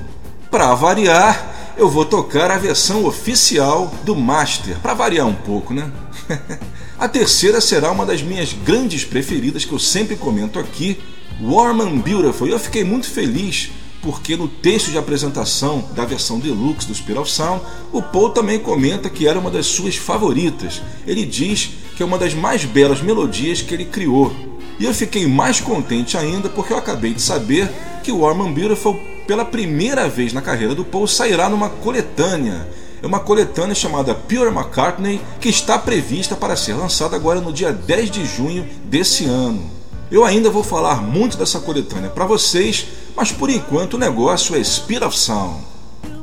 Para 0.51 0.75
variar, 0.75 1.75
eu 1.77 1.89
vou 1.89 2.05
tocar 2.05 2.51
a 2.51 2.59
versão 2.59 3.05
oficial 3.05 3.93
do 4.03 4.17
Master, 4.17 4.77
para 4.81 4.93
variar 4.93 5.27
um 5.29 5.35
pouco, 5.35 5.73
né? 5.73 5.89
A 7.03 7.09
terceira 7.09 7.61
será 7.61 7.91
uma 7.91 8.07
das 8.07 8.23
minhas 8.23 8.53
grandes 8.53 9.05
preferidas 9.05 9.65
que 9.65 9.73
eu 9.73 9.79
sempre 9.81 10.15
comento 10.15 10.61
aqui, 10.61 11.01
Warm 11.43 11.81
and 11.81 11.99
Beautiful. 11.99 12.47
Eu 12.47 12.61
fiquei 12.61 12.85
muito 12.85 13.11
feliz 13.11 13.73
porque 14.01 14.37
no 14.37 14.47
texto 14.47 14.93
de 14.93 14.97
apresentação 14.97 15.85
da 15.97 16.05
versão 16.05 16.39
deluxe 16.39 16.87
do 16.87 16.95
Spiral 16.95 17.27
Sound, 17.27 17.61
o 17.93 18.01
Paul 18.01 18.31
também 18.31 18.61
comenta 18.61 19.11
que 19.11 19.27
era 19.27 19.37
uma 19.37 19.51
das 19.51 19.67
suas 19.67 19.97
favoritas. 19.97 20.81
Ele 21.05 21.27
diz 21.27 21.71
que 21.97 22.05
é 22.05 22.07
uma 22.07 22.19
das 22.19 22.35
mais 22.35 22.65
belas 22.65 23.03
melodias 23.03 23.61
que 23.61 23.75
ele 23.75 23.87
criou. 23.87 24.33
E 24.79 24.85
eu 24.85 24.95
fiquei 24.95 25.27
mais 25.27 25.61
contente 25.61 26.17
ainda 26.17 26.49
porque 26.49 26.73
eu 26.73 26.79
acabei 26.79 27.13
de 27.13 27.21
saber 27.21 27.69
que 28.05 28.13
Warm 28.13 28.43
and 28.43 28.53
Beautiful, 28.53 28.97
pela 29.27 29.45
primeira 29.45 30.09
vez 30.09 30.33
na 30.33 30.41
carreira 30.41 30.73
do 30.73 30.85
Paul, 30.85 31.09
sairá 31.09 31.49
numa 31.49 31.69
coletânea 31.69 32.65
é 33.03 33.07
uma 33.07 33.19
coletânea 33.19 33.75
chamada 33.75 34.15
Pure 34.15 34.55
McCartney 34.55 35.21
que 35.41 35.49
está 35.49 35.77
prevista 35.77 36.37
para 36.37 36.55
ser 36.55 36.75
lançada 36.75 37.17
agora 37.17 37.41
no 37.41 37.53
dia 37.53 37.73
10 37.73 38.11
de 38.11 38.25
junho 38.25 38.65
desse 38.85 39.25
ano. 39.25 39.69
Eu 40.11 40.25
ainda 40.25 40.51
vou 40.51 40.63
falar 40.63 41.03
muito 41.03 41.37
dessa 41.37 41.59
coletânea 41.59 42.11
para 42.11 42.27
vocês, 42.27 42.87
mas 43.17 43.33
por 43.33 43.51
enquanto 43.51 43.95
o 43.95 43.99
negócio 43.99 44.55
é 44.55 44.63
Speed 44.63 45.03
of 45.03 45.19
Sound. 45.19 45.65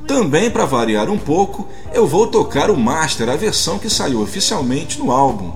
Também 0.08 0.50
para 0.50 0.66
variar 0.66 1.10
um 1.10 1.18
pouco, 1.18 1.68
eu 1.94 2.08
vou 2.08 2.28
tocar 2.28 2.72
o 2.72 2.78
Master, 2.78 3.30
a 3.30 3.36
versão 3.36 3.78
que 3.78 3.90
saiu 3.90 4.22
oficialmente 4.22 4.98
no 5.00 5.12
álbum, 5.12 5.52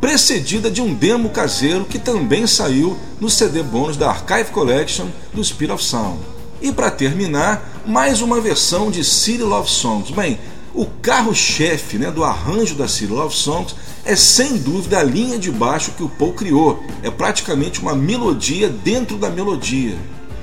precedida 0.00 0.70
de 0.70 0.82
um 0.82 0.92
demo 0.92 1.30
caseiro 1.30 1.84
que 1.84 1.98
também 1.98 2.46
saiu 2.46 2.96
no 3.20 3.30
CD 3.30 3.62
bônus 3.62 3.96
da 3.96 4.10
Archive 4.10 4.50
Collection 4.50 5.06
do 5.32 5.44
Speed 5.44 5.70
of 5.70 5.84
Sound. 5.84 6.18
E 6.60 6.72
para 6.72 6.90
terminar, 6.90 7.82
mais 7.86 8.20
uma 8.20 8.40
versão 8.40 8.90
de 8.90 9.04
City 9.04 9.42
Love 9.42 9.70
Songs. 9.70 10.10
Bem, 10.10 10.38
o 10.76 10.84
carro-chefe 10.84 11.96
né, 11.96 12.10
do 12.10 12.22
arranjo 12.22 12.74
da 12.74 12.86
City 12.86 13.10
Love 13.10 13.34
Songs 13.34 13.74
é 14.04 14.14
sem 14.14 14.58
dúvida 14.58 14.98
a 14.98 15.02
linha 15.02 15.38
de 15.38 15.50
baixo 15.50 15.92
que 15.92 16.02
o 16.02 16.08
Paul 16.08 16.34
criou. 16.34 16.84
É 17.02 17.10
praticamente 17.10 17.80
uma 17.80 17.94
melodia 17.94 18.68
dentro 18.68 19.16
da 19.16 19.30
melodia. 19.30 19.96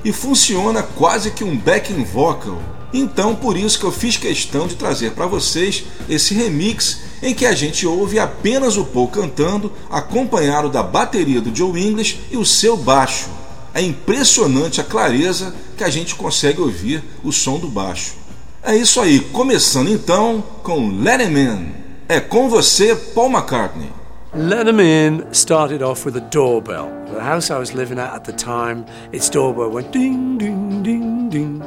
E 0.04 0.12
funciona 0.12 0.82
quase 0.82 1.30
que 1.30 1.44
um 1.44 1.56
backing 1.56 2.04
vocal. 2.04 2.60
Então, 2.92 3.36
por 3.36 3.56
isso 3.56 3.80
que 3.80 3.86
eu 3.86 3.92
fiz 3.92 4.18
questão 4.18 4.68
de 4.68 4.76
trazer 4.76 5.12
para 5.12 5.28
vocês 5.28 5.84
esse 6.10 6.34
remix 6.34 7.02
em 7.22 7.34
que 7.34 7.46
a 7.46 7.54
gente 7.54 7.86
ouve 7.86 8.20
apenas 8.20 8.76
o 8.76 8.86
Paul 8.86 9.08
cantando, 9.08 9.72
acompanhado 9.90 10.68
da 10.68 10.82
bateria 10.82 11.42
do 11.42 11.56
Joe 11.56 11.80
English 11.80 12.20
e 12.32 12.38
o 12.38 12.46
seu 12.46 12.76
baixo. 12.76 13.30
É 13.74 13.82
impressionante 13.82 14.82
a 14.82 14.84
clareza 14.84 15.56
que 15.78 15.84
a 15.84 15.90
gente 15.90 16.16
consegue 16.16 16.60
ouvir 16.60 17.04
o 17.24 17.32
som 17.32 17.58
do 17.58 17.68
baixo. 17.68 18.23
É 18.66 18.78
isso 18.78 19.02
aí, 19.02 19.20
começando 19.20 19.90
então 19.90 20.42
com 20.64 20.90
Let 21.02 21.20
Him 21.20 21.38
In. 21.38 21.74
É 22.08 22.22
com 22.22 22.48
você, 22.48 22.96
Paul 22.96 23.30
McCartney. 23.30 23.90
Let 24.34 24.70
Him 24.70 24.80
in 24.80 25.24
started 25.34 25.84
off 25.84 26.06
with 26.06 26.16
a 26.16 26.22
doorbell. 26.30 26.90
The 27.14 27.20
house 27.20 27.52
I 27.52 27.58
was 27.58 27.74
living 27.74 28.00
at 28.00 28.16
at 28.16 28.24
the 28.24 28.32
time, 28.32 28.86
its 29.12 29.30
doorbell 29.30 29.70
went 29.70 29.92
ding, 29.92 30.38
ding, 30.38 30.82
ding, 30.82 31.30
ding, 31.30 31.60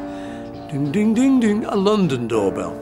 ding, 0.71 0.91
ding, 0.91 1.13
ding, 1.13 1.39
ding, 1.39 1.65
a 1.67 1.77
London 1.77 2.29
doorbell. 2.29 2.73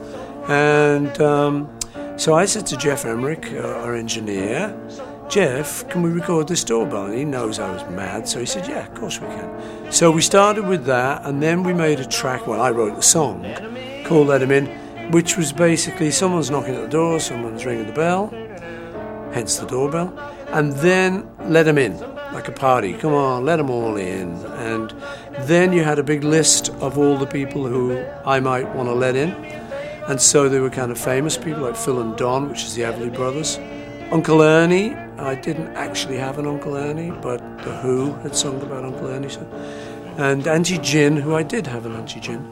And 0.49 1.21
um, 1.21 1.69
so 2.17 2.35
I 2.35 2.45
said 2.45 2.67
to 2.67 2.77
Jeff 2.77 3.05
Emmerich, 3.05 3.53
uh, 3.53 3.83
our 3.83 3.97
engineer, 3.97 4.73
Jeff, 5.29 5.89
can 5.89 6.03
we 6.03 6.11
record 6.11 6.47
this 6.47 6.63
doorbell? 6.63 7.07
And 7.07 7.19
he 7.19 7.25
knows 7.25 7.59
I 7.59 7.69
was 7.69 7.83
mad, 7.91 8.29
so 8.29 8.39
he 8.39 8.47
said, 8.47 8.69
Yeah, 8.69 8.87
of 8.87 8.95
course 8.95 9.21
we 9.21 9.27
can. 9.27 9.91
So 9.91 10.13
we 10.13 10.23
started 10.23 10.69
with 10.69 10.85
that, 10.85 11.27
and 11.27 11.43
then 11.43 11.65
we 11.65 11.75
made 11.75 11.99
a 11.99 12.07
track. 12.07 12.47
Well, 12.47 12.63
I 12.63 12.71
wrote 12.71 12.95
the 12.95 13.03
song 13.03 13.45
called 14.05 14.29
Let 14.29 14.43
'em 14.43 14.53
In 14.53 14.67
which 15.11 15.37
was 15.37 15.53
basically 15.53 16.11
someone's 16.11 16.51
knocking 16.51 16.75
at 16.75 16.83
the 16.83 16.89
door, 16.89 17.21
someone's 17.21 17.65
ringing 17.65 17.87
the 17.87 17.93
bell, 17.93 18.33
hence 19.33 19.59
the 19.59 19.67
doorbell, 19.67 20.13
and 20.49 20.73
then 20.75 21.29
let 21.47 21.65
them 21.65 21.79
in, 21.79 21.99
like 22.33 22.49
a 22.49 22.53
party. 22.53 22.95
Come 22.95 23.13
on, 23.13 23.45
let 23.45 23.57
them 23.57 23.71
all 23.71 23.97
in. 23.97 24.35
And 24.57 24.95
then 25.41 25.73
you 25.73 25.83
had 25.83 25.99
a 25.99 26.03
big 26.03 26.25
list 26.25 26.71
of 26.81 26.99
all 26.99 27.19
the 27.19 27.27
people 27.27 27.67
who 27.67 28.03
I 28.25 28.41
might 28.41 28.75
want 28.75 28.89
to 28.89 28.95
let 28.95 29.15
in. 29.17 29.31
And 30.09 30.21
so 30.21 30.49
they 30.49 30.61
were 30.61 30.71
kind 30.71 30.91
of 30.91 30.99
famous 30.99 31.37
people 31.37 31.63
like 31.63 31.77
Phil 31.77 32.01
and 32.01 32.17
Don, 32.17 32.49
which 32.49 32.65
is 32.65 32.75
the 32.75 32.83
Everly 32.83 33.15
Brothers. 33.15 33.59
Uncle 34.11 34.43
Ernie, 34.43 34.95
I 35.19 35.35
didn't 35.35 35.75
actually 35.77 36.19
have 36.19 36.39
an 36.39 36.47
Uncle 36.47 36.77
Ernie, 36.77 37.11
but 37.11 37.41
The 37.59 37.77
Who 37.79 38.13
had 38.23 38.37
sung 38.37 38.61
about 38.63 38.85
Uncle 38.85 39.09
Ernie. 39.09 39.29
So. 39.29 39.41
And 40.19 40.47
Auntie 40.47 40.79
Gin, 40.79 41.17
who 41.17 41.35
I 41.35 41.43
did 41.43 41.67
have 41.67 41.87
an 41.87 41.97
Auntie 41.97 42.21
Gin. 42.21 42.51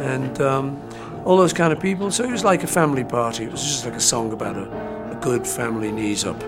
And 0.00 0.40
um, 0.40 0.80
all 1.24 1.36
those 1.36 1.52
kind 1.52 1.72
of 1.72 1.80
people. 1.80 2.10
So 2.10 2.24
it 2.24 2.30
was 2.30 2.44
like 2.44 2.62
a 2.62 2.66
family 2.66 3.04
party. 3.04 3.44
It 3.44 3.52
was 3.52 3.62
just 3.62 3.84
like 3.84 3.94
a 3.94 4.00
song 4.00 4.32
about 4.32 4.56
a, 4.56 5.10
a 5.12 5.18
good 5.20 5.46
family 5.46 5.92
knees 5.92 6.24
up. 6.24 6.42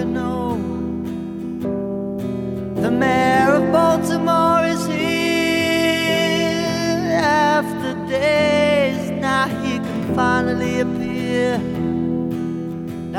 you 0.00 0.06
know. 0.06 0.56
The 2.82 2.90
mayor 2.90 3.52
of 3.60 3.64
Baltimore 3.70 4.64
is 4.74 4.86
here. 4.86 5.00
After 7.52 7.92
days 8.08 9.10
now 9.10 9.46
he 9.62 9.72
can 9.78 10.14
finally 10.14 10.80
appear. 10.80 11.58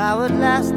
Now 0.00 0.22
at 0.24 0.32
last 0.46 0.74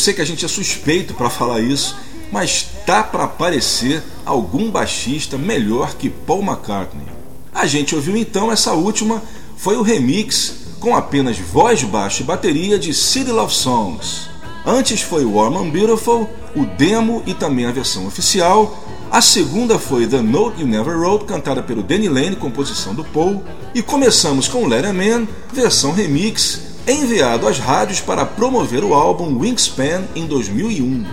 sei 0.00 0.14
que 0.14 0.20
a 0.20 0.24
gente 0.24 0.44
é 0.44 0.48
suspeito 0.48 1.14
para 1.14 1.30
falar 1.30 1.60
isso, 1.60 1.96
mas 2.32 2.66
tá 2.84 3.02
para 3.02 3.24
aparecer 3.24 4.02
algum 4.24 4.70
baixista 4.70 5.38
melhor 5.38 5.94
que 5.94 6.10
Paul 6.10 6.42
McCartney. 6.42 7.06
A 7.54 7.66
gente 7.66 7.94
ouviu 7.94 8.16
então 8.16 8.50
essa 8.50 8.72
última, 8.72 9.22
foi 9.56 9.76
o 9.76 9.82
remix 9.82 10.54
com 10.80 10.96
apenas 10.96 11.38
voz, 11.38 11.82
baixo 11.82 12.22
e 12.22 12.24
bateria 12.24 12.78
de 12.78 12.94
City 12.94 13.30
Love 13.30 13.52
Songs. 13.52 14.30
Antes 14.64 15.02
foi 15.02 15.24
Warm 15.24 15.56
and 15.56 15.70
Beautiful, 15.70 16.28
o 16.56 16.64
demo 16.64 17.22
e 17.26 17.34
também 17.34 17.66
a 17.66 17.72
versão 17.72 18.06
oficial. 18.06 18.78
A 19.10 19.20
segunda 19.20 19.78
foi 19.78 20.06
The 20.06 20.22
Note 20.22 20.60
You 20.60 20.66
Never 20.66 20.96
Wrote, 20.96 21.24
cantada 21.24 21.62
pelo 21.62 21.82
Danny 21.82 22.08
Lane, 22.08 22.36
composição 22.36 22.94
do 22.94 23.04
Paul. 23.04 23.42
E 23.74 23.82
começamos 23.82 24.48
com 24.48 24.66
Let 24.66 24.84
a 24.84 24.92
Man, 24.92 25.26
versão 25.52 25.92
remix, 25.92 26.69
enviado 26.86 27.46
às 27.46 27.58
rádios 27.58 28.00
para 28.00 28.24
promover 28.24 28.84
o 28.84 28.94
álbum 28.94 29.38
Wingspan 29.38 30.04
em 30.14 30.26
2001. 30.26 31.04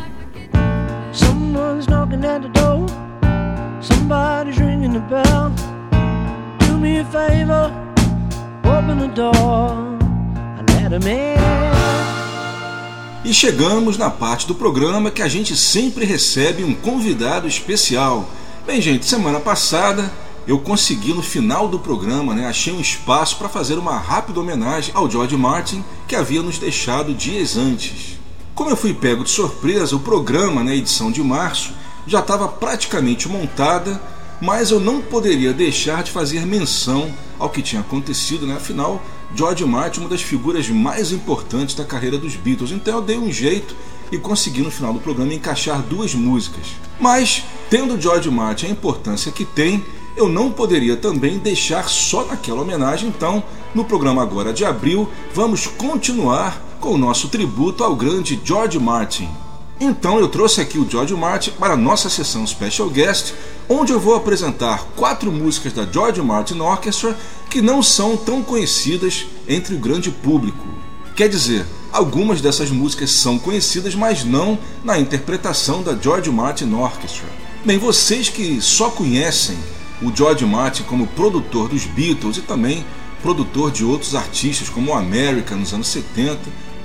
E 13.24 13.34
chegamos 13.34 13.98
na 13.98 14.10
parte 14.10 14.48
do 14.48 14.56
programa 14.56 15.12
que 15.12 15.22
a 15.22 15.28
gente 15.28 15.56
sempre 15.56 16.06
recebe 16.06 16.64
um 16.64 16.74
convidado 16.74 17.48
especial. 17.48 18.30
Bem, 18.66 18.82
gente, 18.82 19.06
semana 19.06 19.40
passada 19.40 20.10
eu 20.48 20.58
consegui 20.58 21.14
no 21.14 21.22
final 21.22 21.68
do 21.68 21.78
programa, 21.78 22.34
né, 22.34 22.48
achei 22.48 22.72
um 22.72 22.80
espaço 22.80 23.36
para 23.36 23.50
fazer 23.50 23.78
uma 23.78 23.98
rápida 23.98 24.40
homenagem 24.40 24.94
ao 24.96 25.12
George 25.12 25.36
Martin 25.36 25.84
que 26.08 26.16
havia 26.16 26.42
nos 26.42 26.58
deixado 26.58 27.14
dias 27.14 27.58
antes. 27.58 28.18
Como 28.56 28.70
eu 28.70 28.78
fui 28.78 28.94
pego 28.94 29.26
de 29.26 29.30
surpresa, 29.30 29.96
o 29.96 30.00
programa, 30.00 30.64
na 30.64 30.74
edição 30.74 31.12
de 31.12 31.22
março, 31.22 31.74
já 32.08 32.20
estava 32.20 32.48
praticamente 32.48 33.28
montada, 33.28 34.02
mas 34.42 34.72
eu 34.72 34.80
não 34.80 35.02
poderia 35.02 35.52
deixar 35.52 36.02
de 36.02 36.12
fazer 36.12 36.46
menção 36.46 37.14
ao 37.38 37.50
que 37.50 37.62
tinha 37.62 37.82
acontecido, 37.82 38.48
né? 38.48 38.56
Afinal, 38.56 39.02
George 39.36 39.66
Martin, 39.66 40.00
uma 40.00 40.10
das 40.10 40.22
figuras 40.22 40.70
mais 40.70 41.12
importantes 41.12 41.76
da 41.76 41.84
carreira 41.84 42.18
dos 42.18 42.36
Beatles. 42.36 42.72
Então 42.72 42.96
eu 42.96 43.02
dei 43.02 43.18
um 43.18 43.32
jeito 43.32 43.76
e 44.12 44.18
consegui 44.18 44.62
no 44.62 44.72
final 44.72 44.94
do 44.94 45.00
programa 45.00 45.34
encaixar 45.34 45.82
duas 45.82 46.16
músicas. 46.16 46.68
Mas, 47.00 47.44
tendo 47.70 48.00
George 48.00 48.30
Martin 48.32 48.68
a 48.68 48.70
importância 48.70 49.32
que 49.32 49.44
tem, 49.44 49.84
eu 50.18 50.28
não 50.28 50.52
poderia 50.52 50.98
também 50.98 51.38
deixar 51.38 51.88
só 51.88 52.26
naquela 52.26 52.62
homenagem. 52.62 53.08
Então, 53.08 53.44
no 53.74 53.86
programa 53.86 54.24
agora 54.24 54.52
de 54.52 54.66
abril, 54.66 55.08
vamos 55.34 55.68
continuar 55.68 56.60
com 56.82 56.90
o 56.90 56.98
nosso 56.98 57.30
tributo 57.30 57.84
ao 57.84 57.96
grande 57.96 58.40
George 58.44 58.80
Martin. 58.80 59.30
Então 59.80 60.20
eu 60.20 60.28
trouxe 60.28 60.60
aqui 60.60 60.80
o 60.80 60.90
George 60.90 61.14
Martin 61.14 61.52
para 61.52 61.76
a 61.76 61.78
nossa 61.78 62.10
sessão 62.10 62.48
Special 62.48 62.90
Guest, 62.90 63.34
onde 63.70 63.92
eu 63.94 64.00
vou 64.00 64.16
apresentar 64.16 64.88
quatro 64.96 65.32
músicas 65.32 65.72
da 65.72 65.86
George 65.86 66.20
Martin 66.20 66.60
Orchestra 66.60 67.16
que 67.48 67.62
não 67.62 67.84
são 67.84 68.18
tão 68.18 68.42
conhecidas 68.42 69.28
entre 69.48 69.76
o 69.76 69.80
grande 69.80 70.10
público. 70.10 70.66
Quer 71.16 71.30
dizer, 71.30 71.64
algumas 71.92 72.42
dessas 72.42 72.72
músicas 72.72 73.12
são 73.12 73.38
conhecidas, 73.38 73.94
mas 73.94 74.24
não 74.24 74.58
na 74.84 75.00
interpretação 75.00 75.84
da 75.84 75.96
George 75.96 76.32
Martin 76.32 76.74
Orchestra. 76.74 77.28
Bem, 77.64 77.78
vocês 77.78 78.30
que 78.30 78.60
só 78.60 78.90
conhecem 78.90 79.58
o 80.02 80.16
George 80.16 80.46
Martin 80.46 80.84
como 80.84 81.08
produtor 81.08 81.70
dos 81.70 81.86
Beatles 81.86 82.38
e 82.38 82.42
também 82.42 82.86
produtor 83.22 83.72
de 83.72 83.84
outros 83.84 84.16
artistas 84.16 84.70
como 84.70 84.92
o 84.92 84.96
America 84.96 85.56
nos 85.56 85.74
anos 85.74 85.88
70, 85.88 86.40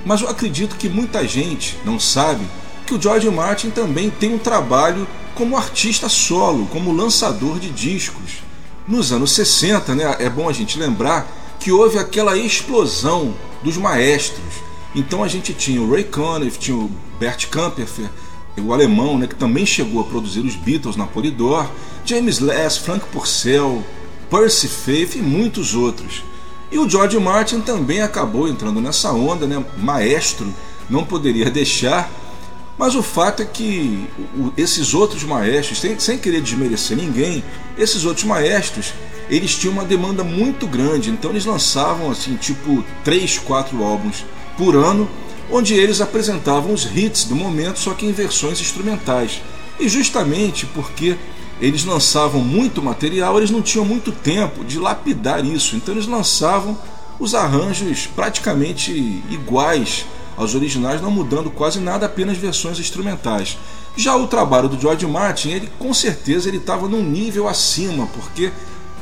mas 0.05 0.21
eu 0.21 0.29
acredito 0.29 0.75
que 0.75 0.89
muita 0.89 1.25
gente 1.27 1.77
não 1.85 1.99
sabe 1.99 2.45
que 2.85 2.93
o 2.93 3.01
George 3.01 3.29
Martin 3.29 3.69
também 3.69 4.09
tem 4.09 4.33
um 4.33 4.39
trabalho 4.39 5.07
como 5.35 5.57
artista 5.57 6.09
solo, 6.09 6.67
como 6.67 6.91
lançador 6.91 7.59
de 7.59 7.69
discos. 7.69 8.43
Nos 8.87 9.11
anos 9.11 9.31
60, 9.31 9.95
né, 9.95 10.15
é 10.19 10.29
bom 10.29 10.49
a 10.49 10.53
gente 10.53 10.77
lembrar 10.77 11.27
que 11.59 11.71
houve 11.71 11.97
aquela 11.97 12.37
explosão 12.37 13.33
dos 13.63 13.77
maestros. 13.77 14.61
Então 14.93 15.23
a 15.23 15.27
gente 15.27 15.53
tinha 15.53 15.81
o 15.81 15.89
Ray 15.89 16.03
Conniff, 16.03 16.59
tinha 16.59 16.75
o 16.75 16.91
Bert 17.19 17.47
Kamperfer, 17.47 18.09
o 18.57 18.73
alemão, 18.73 19.17
né, 19.17 19.25
que 19.25 19.35
também 19.35 19.65
chegou 19.65 20.01
a 20.01 20.03
produzir 20.03 20.41
os 20.41 20.55
Beatles 20.55 20.95
na 20.95 21.07
Polydor, 21.07 21.67
James 22.05 22.39
Less, 22.39 22.79
Frank 22.79 23.05
Purcell, 23.07 23.83
Percy 24.29 24.67
Faith 24.67 25.15
e 25.15 25.21
muitos 25.21 25.75
outros. 25.75 26.23
E 26.71 26.79
o 26.79 26.89
George 26.89 27.19
Martin 27.19 27.61
também 27.61 28.01
acabou 28.01 28.47
entrando 28.47 28.81
nessa 28.81 29.11
onda, 29.11 29.45
né? 29.45 29.63
Maestro, 29.77 30.51
não 30.89 31.05
poderia 31.05 31.51
deixar. 31.51 32.09
Mas 32.77 32.95
o 32.95 33.03
fato 33.03 33.43
é 33.43 33.45
que 33.45 34.07
esses 34.57 34.95
outros 34.95 35.23
maestros, 35.23 35.79
sem, 35.99 36.17
querer 36.17 36.41
desmerecer 36.41 36.97
ninguém, 36.97 37.43
esses 37.77 38.03
outros 38.03 38.25
maestros, 38.25 38.93
eles 39.29 39.55
tinham 39.55 39.73
uma 39.73 39.85
demanda 39.85 40.23
muito 40.23 40.65
grande, 40.65 41.11
então 41.11 41.29
eles 41.29 41.45
lançavam 41.45 42.09
assim, 42.09 42.35
tipo, 42.35 42.83
3, 43.03 43.37
4 43.37 43.83
álbuns 43.83 44.25
por 44.57 44.75
ano, 44.75 45.07
onde 45.51 45.75
eles 45.75 46.01
apresentavam 46.01 46.73
os 46.73 46.85
hits 46.85 47.25
do 47.25 47.35
momento, 47.35 47.77
só 47.77 47.93
que 47.93 48.07
em 48.07 48.11
versões 48.11 48.59
instrumentais. 48.59 49.41
E 49.79 49.87
justamente 49.87 50.65
porque 50.65 51.15
eles 51.61 51.85
lançavam 51.85 52.41
muito 52.41 52.81
material, 52.81 53.37
eles 53.37 53.51
não 53.51 53.61
tinham 53.61 53.85
muito 53.85 54.11
tempo 54.11 54.63
de 54.63 54.79
lapidar 54.79 55.43
isso, 55.45 55.75
então 55.75 55.93
eles 55.93 56.07
lançavam 56.07 56.77
os 57.19 57.35
arranjos 57.35 58.07
praticamente 58.07 58.91
iguais 59.29 60.05
aos 60.35 60.55
originais, 60.55 61.01
não 61.01 61.11
mudando 61.11 61.49
quase 61.49 61.79
nada, 61.79 62.05
apenas 62.05 62.37
versões 62.37 62.79
instrumentais. 62.79 63.57
Já 63.95 64.15
o 64.15 64.27
trabalho 64.27 64.67
do 64.67 64.79
George 64.79 65.05
Martin, 65.05 65.49
ele 65.49 65.69
com 65.77 65.93
certeza 65.93 66.49
ele 66.49 66.57
estava 66.57 66.87
num 66.87 67.03
nível 67.03 67.47
acima, 67.47 68.07
porque 68.07 68.51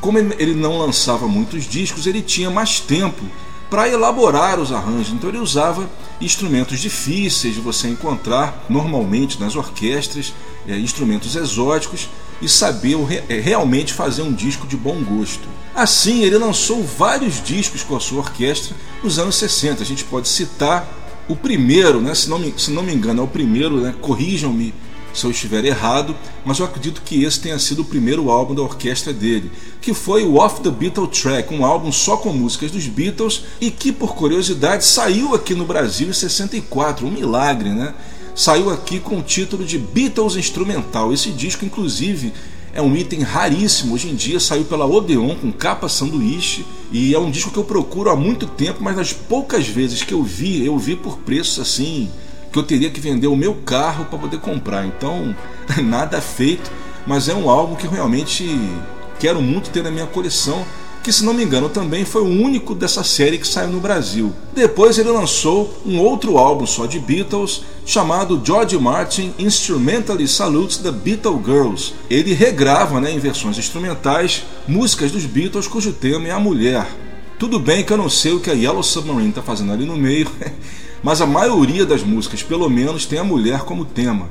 como 0.02 0.18
ele 0.18 0.54
não 0.54 0.78
lançava 0.78 1.28
muitos 1.28 1.64
discos, 1.64 2.08
ele 2.08 2.22
tinha 2.22 2.50
mais 2.50 2.80
tempo 2.80 3.24
para 3.70 3.88
elaborar 3.88 4.60
os 4.60 4.74
arranjos. 4.74 5.14
Então 5.14 5.30
ele 5.30 5.38
usava 5.38 5.90
instrumentos 6.20 6.80
difíceis 6.80 7.56
de 7.56 7.62
você 7.62 7.88
encontrar 7.88 8.66
normalmente 8.68 9.40
nas 9.40 9.56
orquestras, 9.56 10.34
é, 10.68 10.78
instrumentos 10.78 11.36
exóticos 11.38 12.10
e 12.42 12.50
saber 12.50 12.98
é, 13.30 13.40
realmente 13.40 13.94
fazer 13.94 14.22
um 14.22 14.34
disco 14.34 14.68
de 14.68 14.76
bom 14.76 15.02
gosto. 15.04 15.48
Assim, 15.74 16.24
ele 16.24 16.38
lançou 16.38 16.84
vários 16.84 17.42
discos 17.42 17.84
com 17.84 17.96
a 17.96 18.00
sua 18.00 18.20
orquestra 18.20 18.76
nos 19.04 19.20
anos 19.20 19.36
60. 19.36 19.82
A 19.82 19.86
gente 19.86 20.04
pode 20.04 20.28
citar 20.28 20.88
o 21.28 21.36
primeiro, 21.36 22.02
né, 22.02 22.14
se, 22.14 22.30
não 22.30 22.40
me, 22.40 22.54
se 22.58 22.72
não 22.72 22.84
me 22.84 22.94
engano, 22.94 23.22
é 23.22 23.24
o 23.24 23.28
primeiro, 23.28 23.80
né, 23.80 23.96
corrijam-me 24.02 24.74
se 25.14 25.26
eu 25.26 25.32
estiver 25.32 25.64
errado, 25.66 26.16
mas 26.46 26.60
eu 26.60 26.66
acredito 26.66 27.02
que 27.02 27.24
esse 27.24 27.40
tenha 27.40 27.60
sido 27.60 27.82
o 27.82 27.86
primeiro 27.86 28.30
álbum 28.30 28.56
da 28.56 28.62
orquestra 28.62 29.12
dele, 29.12 29.52
que 29.82 29.94
foi 29.94 30.24
o 30.24 30.36
Off 30.36 30.62
the 30.62 30.70
Beatles 30.70 31.20
Track, 31.20 31.54
um 31.54 31.66
álbum 31.66 31.92
só 31.92 32.18
com 32.18 32.32
músicas 32.32 32.72
dos 32.72 32.88
Beatles 32.88 33.44
e 33.60 33.70
que, 33.70 33.92
por 33.92 34.16
curiosidade, 34.16 34.86
saiu 34.86 35.36
aqui 35.36 35.54
no 35.54 35.66
Brasil 35.66 36.10
em 36.10 36.14
64, 36.14 37.06
um 37.06 37.12
milagre, 37.12 37.70
né? 37.70 37.94
Saiu 38.34 38.70
aqui 38.70 39.00
com 39.00 39.20
o 39.20 39.22
título 39.22 39.66
de 39.66 39.78
Beatles 39.78 40.36
Instrumental. 40.36 41.12
Esse 41.12 41.32
disco, 41.32 41.66
inclusive, 41.66 42.34
é 42.74 42.82
um 42.82 42.96
item 42.96 43.22
raríssimo. 43.22 43.94
Hoje 43.94 44.10
em 44.10 44.16
dia 44.16 44.40
saiu 44.40 44.64
pela 44.64 44.86
Odeon 44.86 45.36
com 45.36 45.52
capa 45.52 45.90
sanduíche 45.90 46.66
e 46.92 47.14
é 47.14 47.20
um 47.20 47.30
disco 47.30 47.52
que 47.52 47.58
eu 47.58 47.64
procuro 47.64 48.10
há 48.10 48.16
muito 48.16 48.48
tempo, 48.48 48.82
mas 48.82 48.96
nas 48.96 49.12
poucas 49.14 49.68
vezes 49.68 50.04
que 50.04 50.14
eu 50.14 50.24
vi, 50.24 50.66
eu 50.66 50.78
vi 50.78 50.96
por 50.96 51.18
preços 51.18 51.60
assim 51.60 52.10
que 52.52 52.60
eu 52.60 52.64
teria 52.64 52.90
que 52.90 53.00
vender 53.00 53.28
o 53.28 53.36
meu 53.36 53.56
carro 53.56 54.06
para 54.06 54.20
poder 54.20 54.40
comprar. 54.40 54.86
Então, 54.86 55.36
nada 55.84 56.22
feito, 56.22 56.72
mas 57.06 57.30
é 57.30 57.34
um 57.34 57.50
álbum 57.50 57.76
que 57.76 57.88
realmente 57.88 58.46
quero 59.20 59.42
muito 59.42 59.70
ter 59.70 59.84
na 59.84 59.92
minha 59.92 60.08
coleção, 60.08 60.66
que 61.04 61.12
se 61.12 61.26
não 61.26 61.34
me 61.34 61.44
engano 61.44 61.68
também 61.68 62.06
foi 62.06 62.22
o 62.22 62.28
único 62.28 62.76
dessa 62.76 63.04
série 63.04 63.38
que 63.38 63.48
saiu 63.48 63.70
no 63.70 63.80
Brasil. 63.80 64.34
Depois 64.54 64.98
ele 64.98 65.10
lançou 65.10 65.82
um 65.86 66.00
outro 66.00 66.38
álbum 66.38 66.66
só 66.66 66.86
de 66.86 67.00
Beatles, 67.00 67.64
chamado 67.86 68.42
George 68.44 68.78
Martin 68.78 69.34
Instrumentally 69.40 70.28
Salutes 70.28 70.78
the 70.78 70.92
Beatle 70.92 71.42
Girls. 71.44 71.94
Ele 72.10 72.34
regrava 72.34 73.02
né, 73.02 73.12
em 73.12 73.20
versões 73.20 73.58
instrumentais 73.58 74.44
músicas 74.68 75.12
dos 75.12 75.26
Beatles 75.26 75.68
cujo 75.68 75.92
tema 75.92 76.28
é 76.28 76.32
a 76.32 76.40
mulher. 76.40 76.88
Tudo 77.40 77.60
bem 77.60 77.84
que 77.84 77.92
eu 77.92 77.98
não 77.98 78.10
sei 78.10 78.34
o 78.34 78.40
que 78.40 78.52
a 78.52 78.54
Yellow 78.54 78.84
Submarine 78.84 79.30
está 79.30 79.42
fazendo 79.42 79.74
ali 79.74 79.86
no 79.86 79.98
meio, 79.98 80.30
mas 81.02 81.22
a 81.22 81.26
maioria 81.26 81.86
das 81.86 82.04
músicas, 82.04 82.44
pelo 82.44 82.70
menos, 82.70 83.08
tem 83.08 83.18
a 83.18 83.24
mulher 83.24 83.62
como 83.62 83.84
tema. 83.84 84.30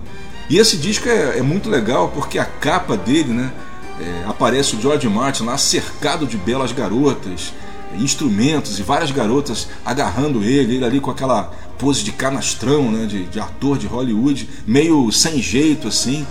E 0.48 0.58
esse 0.58 0.76
disco 0.76 1.08
é, 1.08 1.38
é 1.38 1.42
muito 1.42 1.68
legal 1.68 2.12
porque 2.14 2.38
a 2.38 2.44
capa 2.44 2.96
dele, 2.96 3.32
né? 3.32 3.52
É, 4.00 4.24
aparece 4.26 4.76
o 4.76 4.80
George 4.80 5.06
Martin 5.08 5.44
lá 5.44 5.58
cercado 5.58 6.26
de 6.26 6.38
belas 6.38 6.72
garotas, 6.72 7.52
instrumentos 7.98 8.78
e 8.78 8.82
várias 8.82 9.10
garotas 9.10 9.68
agarrando 9.84 10.42
ele, 10.42 10.76
ele 10.76 10.84
ali 10.84 11.00
com 11.00 11.10
aquela 11.10 11.52
pose 11.78 12.02
de 12.02 12.12
canastrão, 12.12 12.90
né, 12.90 13.04
de, 13.04 13.24
de 13.26 13.38
ator 13.38 13.76
de 13.76 13.86
Hollywood, 13.86 14.48
meio 14.66 15.10
sem 15.12 15.40
jeito 15.42 15.88
assim. 15.88 16.26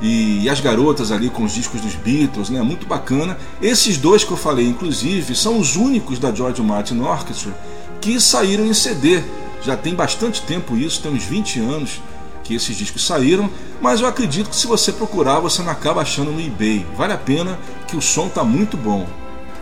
E, 0.00 0.42
e, 0.42 0.50
as 0.50 0.58
garotas 0.58 1.12
ali 1.12 1.30
com 1.30 1.44
os 1.44 1.54
discos 1.54 1.80
dos 1.80 1.94
Beatles, 1.94 2.50
né? 2.50 2.60
Muito 2.60 2.86
bacana. 2.86 3.38
Esses 3.60 3.96
dois 3.96 4.24
que 4.24 4.32
eu 4.32 4.36
falei, 4.36 4.66
inclusive, 4.66 5.32
são 5.36 5.60
os 5.60 5.76
únicos 5.76 6.18
da 6.18 6.34
George 6.34 6.60
Martin 6.60 6.98
Orchestra 6.98 7.54
que 8.00 8.20
saíram 8.20 8.66
em 8.66 8.74
CD 8.74 9.22
já 9.64 9.76
tem 9.76 9.94
bastante 9.94 10.42
tempo 10.42 10.76
isso, 10.76 11.00
tem 11.00 11.12
uns 11.12 11.24
20 11.24 11.60
anos 11.60 12.00
que 12.42 12.54
esses 12.54 12.76
discos 12.76 13.06
saíram, 13.06 13.48
mas 13.80 14.00
eu 14.00 14.06
acredito 14.06 14.50
que 14.50 14.56
se 14.56 14.66
você 14.66 14.92
procurar 14.92 15.40
você 15.40 15.62
não 15.62 15.70
acaba 15.70 16.02
achando 16.02 16.32
no 16.32 16.40
eBay. 16.40 16.86
Vale 16.96 17.12
a 17.12 17.18
pena 17.18 17.58
que 17.86 17.96
o 17.96 18.02
som 18.02 18.26
está 18.26 18.44
muito 18.44 18.76
bom. 18.76 19.06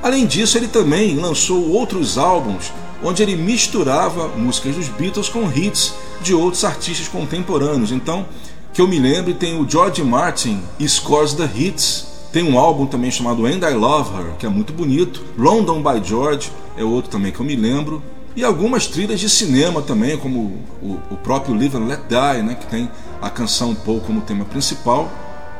Além 0.03 0.27
disso, 0.27 0.57
ele 0.57 0.69
também 0.69 1.17
lançou 1.17 1.71
outros 1.71 2.17
álbuns 2.17 2.73
onde 3.03 3.23
ele 3.23 3.37
misturava 3.37 4.29
músicas 4.29 4.77
dos 4.77 4.89
Beatles 4.89 5.29
com 5.29 5.51
hits 5.51 5.95
de 6.23 6.35
outros 6.35 6.65
artistas 6.65 7.09
contemporâneos. 7.09 7.93
Então, 7.93 8.27
que 8.73 8.81
eu 8.81 8.89
me 8.89 8.99
lembre, 8.99 9.35
tem 9.35 9.59
o 9.59 9.69
George 9.69 10.03
Martin 10.03 10.63
Scores 10.87 11.35
the 11.35 11.49
Hits, 11.55 12.07
tem 12.33 12.45
um 12.45 12.59
álbum 12.59 12.87
também 12.87 13.11
chamado 13.11 13.47
And 13.47 13.59
I 13.69 13.75
Love 13.75 14.11
Her, 14.15 14.37
que 14.39 14.47
é 14.47 14.49
muito 14.49 14.73
bonito. 14.73 15.25
London 15.37 15.83
by 15.83 16.07
George 16.07 16.51
é 16.77 16.85
outro 16.85 17.11
também 17.11 17.33
que 17.33 17.41
eu 17.41 17.47
me 17.47 17.57
lembro 17.57 18.03
e 18.37 18.45
algumas 18.45 18.87
trilhas 18.87 19.19
de 19.19 19.29
cinema 19.29 19.83
também, 19.83 20.17
como 20.17 20.41
o, 20.81 20.99
o 21.11 21.17
próprio 21.17 21.55
Live 21.55 21.77
and 21.77 21.87
Let 21.87 22.01
Die, 22.09 22.43
né, 22.43 22.55
que 22.55 22.67
tem 22.67 22.89
a 23.21 23.29
canção 23.29 23.75
Paul 23.75 24.01
como 24.01 24.21
tema 24.21 24.45
principal. 24.45 25.11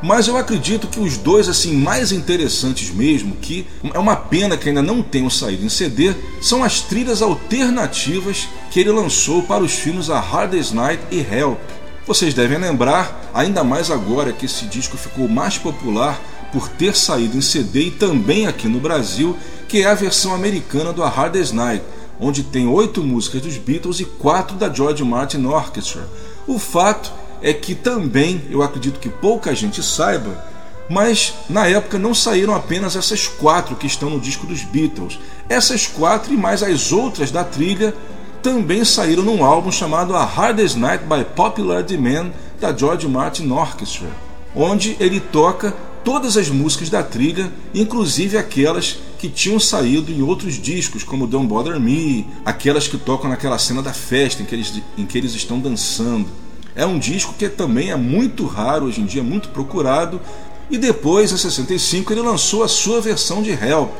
Mas 0.03 0.29
eu 0.29 0.37
acredito 0.37 0.87
que 0.87 0.99
os 0.99 1.19
dois 1.19 1.47
assim 1.49 1.75
mais 1.75 2.11
interessantes 2.11 2.91
mesmo, 2.91 3.37
que 3.37 3.67
é 3.93 3.99
uma 3.99 4.17
pena 4.17 4.57
que 4.57 4.69
ainda 4.69 4.81
não 4.81 5.03
tenham 5.03 5.29
saído 5.29 5.65
em 5.65 5.69
CD, 5.69 6.15
são 6.41 6.65
as 6.65 6.81
trilhas 6.81 7.21
alternativas 7.21 8.49
que 8.71 8.81
ele 8.81 8.91
lançou 8.91 9.43
para 9.43 9.63
os 9.63 9.73
filmes 9.73 10.09
A 10.09 10.19
Hardest 10.19 10.73
Night 10.73 11.03
e 11.11 11.19
Help. 11.19 11.59
Vocês 12.07 12.33
devem 12.33 12.57
lembrar, 12.57 13.31
ainda 13.35 13.63
mais 13.63 13.91
agora 13.91 14.33
que 14.33 14.47
esse 14.47 14.65
disco 14.65 14.97
ficou 14.97 15.29
mais 15.29 15.59
popular 15.59 16.19
por 16.51 16.67
ter 16.69 16.97
saído 16.97 17.37
em 17.37 17.43
CD 17.43 17.89
e 17.89 17.91
também 17.91 18.47
aqui 18.47 18.69
no 18.69 18.81
Brasil, 18.81 19.37
que 19.69 19.83
é 19.83 19.87
a 19.87 19.95
versão 19.95 20.35
americana 20.35 20.95
do 20.95 21.03
A 21.03 21.09
Hardest 21.09 21.53
Night 21.53 21.85
onde 22.21 22.43
tem 22.43 22.67
oito 22.69 23.03
músicas 23.03 23.43
dos 23.43 23.57
Beatles 23.57 24.01
e 24.01 24.05
quatro 24.05 24.57
da 24.57 24.73
George 24.73 25.03
Martin 25.03 25.45
Orchestra. 25.47 26.07
O 26.47 26.59
fato 26.59 27.13
é 27.43 27.53
que 27.53 27.75
também, 27.75 28.43
eu 28.51 28.63
acredito 28.63 29.01
que 29.01 29.09
pouca 29.09 29.55
gente 29.55 29.83
saiba, 29.83 30.45
mas 30.89 31.35
na 31.49 31.67
época 31.67 31.99
não 31.99 32.15
saíram 32.15 32.55
apenas 32.55 32.97
essas 32.97 33.27
quatro 33.27 33.77
que 33.77 33.87
estão 33.87 34.11
no 34.11 34.21
disco 34.21 34.47
dos 34.47 34.63
Beatles. 34.63 35.19
Essas 35.49 35.87
quatro 35.87 36.35
e 36.35 36.37
mais 36.37 36.63
as 36.63 36.93
outras 36.93 37.31
da 37.31 37.45
trilha 37.45 37.95
também 38.43 38.85
saíram 38.85 39.23
num 39.23 39.45
álbum 39.45 39.71
chamado 39.71 40.15
A 40.15 40.25
Hardest 40.25 40.77
Night 40.77 41.05
by 41.05 41.25
Popular 41.35 41.83
Demand 41.83 42.31
da 42.61 42.77
George 42.77 43.07
Martin 43.07 43.51
Orchestra, 43.51 44.09
onde 44.55 44.97
ele 44.99 45.21
toca 45.21 45.75
todas 46.11 46.37
as 46.37 46.51
músicas 46.51 46.91
da 46.91 47.05
trilha, 47.05 47.53
inclusive 47.73 48.37
aquelas 48.37 48.99
que 49.17 49.29
tinham 49.29 49.61
saído 49.61 50.11
em 50.11 50.23
outros 50.23 50.61
discos, 50.61 51.05
como 51.05 51.25
Don't 51.25 51.47
Bother 51.47 51.79
Me, 51.79 52.27
aquelas 52.45 52.89
que 52.89 52.99
tocam 52.99 53.31
naquela 53.31 53.57
cena 53.61 53.81
da 53.81 53.93
festa 53.93 54.43
em 54.43 54.45
que 54.45 54.53
eles, 54.53 54.83
em 54.99 55.07
que 55.07 55.17
eles 55.17 55.35
estão 55.35 55.61
dançando. 55.61 56.27
É 56.75 56.85
um 56.85 56.99
disco 56.99 57.33
que 57.39 57.49
também 57.49 57.93
é 57.93 57.97
muito 57.97 58.45
raro 58.45 58.87
hoje 58.87 59.01
em 59.01 59.07
dia, 59.07 59.23
muito 59.23 59.51
procurado. 59.51 60.21
E 60.69 60.77
depois, 60.77 61.31
em 61.31 61.37
65, 61.37 62.13
ele 62.13 62.23
lançou 62.23 62.65
a 62.65 62.69
sua 62.69 63.01
versão 63.01 63.41
de 63.41 63.53
Help. 63.53 63.93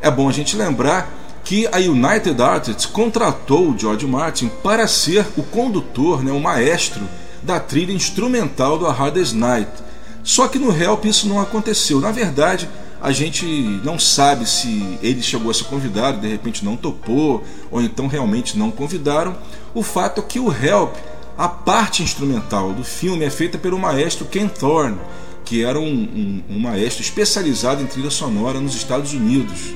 É 0.00 0.10
bom 0.10 0.30
a 0.30 0.32
gente 0.32 0.56
lembrar 0.56 1.12
que 1.44 1.66
a 1.66 1.76
United 1.76 2.40
Artists 2.40 2.86
contratou 2.86 3.68
o 3.68 3.78
George 3.78 4.06
Martin 4.06 4.50
para 4.62 4.88
ser 4.88 5.26
o 5.36 5.42
condutor, 5.42 6.24
né, 6.24 6.32
o 6.32 6.40
maestro 6.40 7.02
da 7.42 7.60
trilha 7.60 7.92
instrumental 7.92 8.78
do 8.78 8.86
A 8.86 8.92
Hardest 8.92 9.34
Night. 9.34 9.81
Só 10.22 10.46
que 10.48 10.58
no 10.58 10.74
Help 10.74 11.04
isso 11.04 11.28
não 11.28 11.40
aconteceu. 11.40 12.00
Na 12.00 12.12
verdade, 12.12 12.68
a 13.00 13.10
gente 13.10 13.44
não 13.84 13.98
sabe 13.98 14.48
se 14.48 14.98
ele 15.02 15.22
chegou 15.22 15.50
a 15.50 15.54
ser 15.54 15.64
convidado, 15.64 16.20
de 16.20 16.28
repente 16.28 16.64
não 16.64 16.76
topou, 16.76 17.42
ou 17.70 17.82
então 17.82 18.06
realmente 18.06 18.56
não 18.56 18.70
convidaram. 18.70 19.36
O 19.74 19.82
fato 19.82 20.20
é 20.20 20.24
que 20.24 20.38
o 20.38 20.52
Help, 20.52 20.94
a 21.36 21.48
parte 21.48 22.02
instrumental 22.02 22.72
do 22.72 22.84
filme, 22.84 23.24
é 23.24 23.30
feita 23.30 23.58
pelo 23.58 23.78
maestro 23.78 24.24
Ken 24.26 24.46
Thorne, 24.46 24.98
que 25.44 25.64
era 25.64 25.80
um, 25.80 25.84
um, 25.84 26.42
um 26.50 26.58
maestro 26.60 27.02
especializado 27.02 27.82
em 27.82 27.86
trilha 27.86 28.10
sonora 28.10 28.60
nos 28.60 28.76
Estados 28.76 29.12
Unidos. 29.12 29.74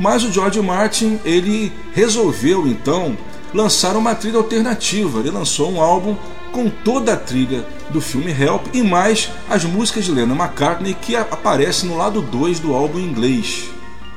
Mas 0.00 0.24
o 0.24 0.32
George 0.32 0.60
Martin 0.62 1.20
ele 1.24 1.70
resolveu 1.92 2.66
então 2.66 3.16
lançar 3.52 3.96
uma 3.96 4.14
trilha 4.14 4.38
alternativa. 4.38 5.20
Ele 5.20 5.30
lançou 5.30 5.70
um 5.70 5.80
álbum 5.80 6.16
com 6.52 6.68
toda 6.68 7.14
a 7.14 7.16
trilha 7.16 7.66
do 7.90 8.00
filme 8.00 8.30
Help 8.30 8.66
e 8.72 8.82
mais 8.82 9.30
as 9.48 9.64
músicas 9.64 10.04
de 10.04 10.12
Lennon 10.12 10.36
McCartney 10.36 10.94
que 10.94 11.16
aparecem 11.16 11.88
no 11.88 11.96
lado 11.96 12.20
2 12.20 12.60
do 12.60 12.74
álbum 12.74 13.00
inglês. 13.00 13.70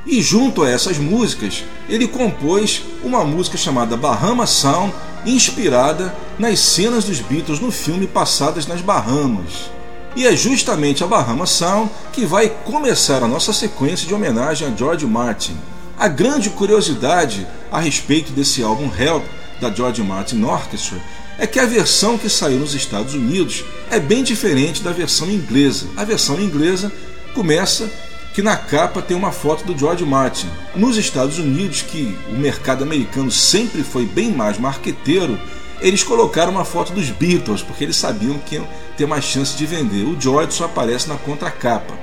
E 0.05 0.21
junto 0.21 0.61
a 0.61 0.69
essas 0.69 0.99
músicas, 0.99 1.63
ele 1.89 2.07
compôs 2.07 2.83
uma 3.03 3.23
música 3.23 3.57
chamada 3.57 3.97
Bahama 3.97 4.45
Sound, 4.45 4.93
inspirada 5.25 6.13
nas 6.37 6.59
cenas 6.59 7.05
dos 7.05 7.19
Beatles 7.21 7.59
no 7.59 7.71
filme 7.71 8.05
passadas 8.05 8.67
nas 8.67 8.81
Bahamas. 8.81 9.71
E 10.15 10.27
é 10.27 10.35
justamente 10.35 11.03
a 11.03 11.07
Bahama 11.07 11.47
Sound 11.47 11.89
que 12.13 12.25
vai 12.25 12.49
começar 12.49 13.23
a 13.23 13.27
nossa 13.27 13.51
sequência 13.51 14.07
de 14.07 14.13
homenagem 14.13 14.67
a 14.67 14.75
George 14.75 15.05
Martin. 15.07 15.57
A 15.97 16.07
grande 16.07 16.49
curiosidade 16.51 17.47
a 17.71 17.79
respeito 17.79 18.31
desse 18.31 18.61
álbum 18.61 18.91
Help 18.97 19.23
da 19.59 19.71
George 19.71 20.03
Martin 20.03 20.43
Orchestra 20.43 21.01
é 21.37 21.45
que 21.45 21.59
a 21.59 21.65
versão 21.65 22.17
que 22.17 22.29
saiu 22.29 22.59
nos 22.59 22.73
Estados 22.73 23.13
Unidos 23.13 23.63
é 23.89 23.99
bem 23.99 24.23
diferente 24.23 24.81
da 24.81 24.91
versão 24.91 25.29
inglesa. 25.29 25.87
A 25.97 26.03
versão 26.03 26.39
inglesa 26.39 26.91
começa 27.33 27.89
que 28.33 28.41
na 28.41 28.57
capa 28.57 29.01
tem 29.01 29.15
uma 29.15 29.31
foto 29.31 29.63
do 29.65 29.77
George 29.77 30.05
Martin. 30.05 30.49
Nos 30.75 30.97
Estados 30.97 31.39
Unidos, 31.39 31.81
que 31.81 32.17
o 32.29 32.33
mercado 32.33 32.83
americano 32.83 33.31
sempre 33.31 33.83
foi 33.83 34.05
bem 34.05 34.31
mais 34.31 34.57
marqueteiro, 34.57 35.39
eles 35.81 36.03
colocaram 36.03 36.51
uma 36.51 36.65
foto 36.65 36.93
dos 36.93 37.09
Beatles, 37.09 37.61
porque 37.61 37.83
eles 37.83 37.95
sabiam 37.95 38.37
que 38.39 38.55
iam 38.55 38.67
ter 38.97 39.05
mais 39.05 39.25
chance 39.25 39.55
de 39.55 39.65
vender. 39.65 40.03
O 40.03 40.19
George 40.19 40.53
só 40.53 40.65
aparece 40.65 41.07
na 41.07 41.15
contracapa. 41.15 41.93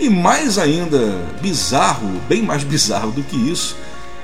E 0.00 0.08
mais 0.08 0.58
ainda 0.58 0.98
bizarro, 1.40 2.08
bem 2.28 2.42
mais 2.42 2.64
bizarro 2.64 3.10
do 3.10 3.22
que 3.22 3.36
isso, 3.36 3.76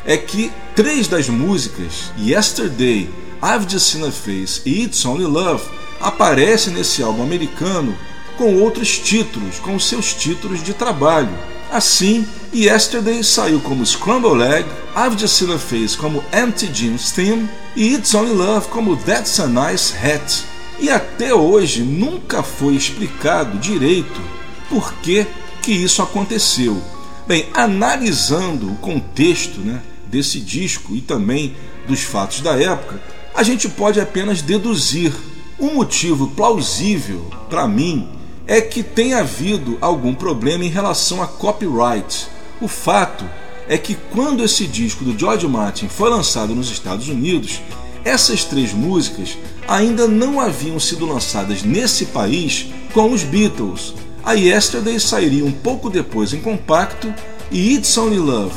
é 0.05 0.16
que 0.16 0.53
três 0.74 1.09
das 1.09 1.28
músicas, 1.28 2.12
Yesterday, 2.18 3.11
I've 3.45 3.68
Just 3.68 3.92
Seen 3.92 4.07
a 4.07 4.11
Face 4.11 4.62
e 4.64 4.84
It's 4.84 5.05
Only 5.05 5.26
Love, 5.26 5.62
aparecem 6.01 6.72
nesse 6.72 7.03
álbum 7.03 7.22
americano 7.22 7.95
com 8.38 8.57
outros 8.57 8.99
títulos, 8.99 9.59
com 9.59 9.78
seus 9.78 10.14
títulos 10.14 10.62
de 10.62 10.72
trabalho. 10.72 11.28
Assim, 11.70 12.26
Yesterday 12.55 13.22
saiu 13.22 13.61
como 13.61 13.84
Scramble 13.84 14.42
Egg, 14.42 14.66
I've 14.97 15.18
Just 15.18 15.34
Seen 15.34 15.53
a 15.53 15.59
Face 15.59 15.95
como 15.95 16.24
Empty 16.32 16.68
Jeans 16.68 17.12
Theme 17.12 17.47
e 17.76 17.92
It's 17.92 18.14
Only 18.14 18.32
Love 18.32 18.68
como 18.68 18.97
That's 18.97 19.38
a 19.38 19.47
Nice 19.47 19.92
Hat. 19.95 20.45
E 20.80 20.88
até 20.88 21.34
hoje 21.34 21.82
nunca 21.82 22.42
foi 22.42 22.74
explicado 22.74 23.59
direito 23.59 24.22
por 24.70 24.95
que, 24.95 25.26
que 25.61 25.70
isso 25.72 26.01
aconteceu. 26.01 26.82
Bem, 27.26 27.51
analisando 27.53 28.72
o 28.72 28.76
contexto 28.76 29.61
né, 29.61 29.82
desse 30.07 30.40
disco 30.40 30.97
e 30.97 31.03
também 31.03 31.55
dos 31.86 32.01
fatos 32.01 32.40
da 32.40 32.59
época, 32.59 33.13
a 33.35 33.43
gente 33.43 33.68
pode 33.68 34.01
apenas 34.01 34.41
deduzir. 34.41 35.12
Um 35.59 35.74
motivo 35.74 36.28
plausível 36.28 37.30
para 37.49 37.66
mim 37.66 38.09
é 38.47 38.61
que 38.61 38.82
tem 38.82 39.14
havido 39.14 39.78
algum 39.80 40.14
problema 40.14 40.64
em 40.64 40.68
relação 40.68 41.22
a 41.22 41.26
copyright. 41.26 42.28
O 42.61 42.68
fato 42.68 43.24
é 43.68 43.78
que 43.78 43.97
quando 44.12 44.45
esse 44.45 44.66
disco 44.66 45.05
do 45.05 45.18
George 45.18 45.47
Martin 45.49 45.89
foi 45.89 46.11
lançado 46.11 46.55
nos 46.55 46.70
Estados 46.70 47.09
Unidos, 47.09 47.61
essas 48.05 48.45
três 48.45 48.72
músicas 48.72 49.39
ainda 49.66 50.07
não 50.07 50.41
haviam 50.41 50.78
sido 50.78 51.07
lançadas 51.07 51.62
nesse 51.62 52.07
país 52.07 52.66
com 52.93 53.12
os 53.12 53.22
Beatles. 53.22 53.95
A 54.24 54.32
Yesterday 54.32 55.01
sairia 55.01 55.45
um 55.45 55.53
pouco 55.53 55.89
depois 55.89 56.32
em 56.32 56.41
compacto 56.41 57.12
e 57.51 57.74
It's 57.74 57.97
Only 57.97 58.18
Love 58.18 58.55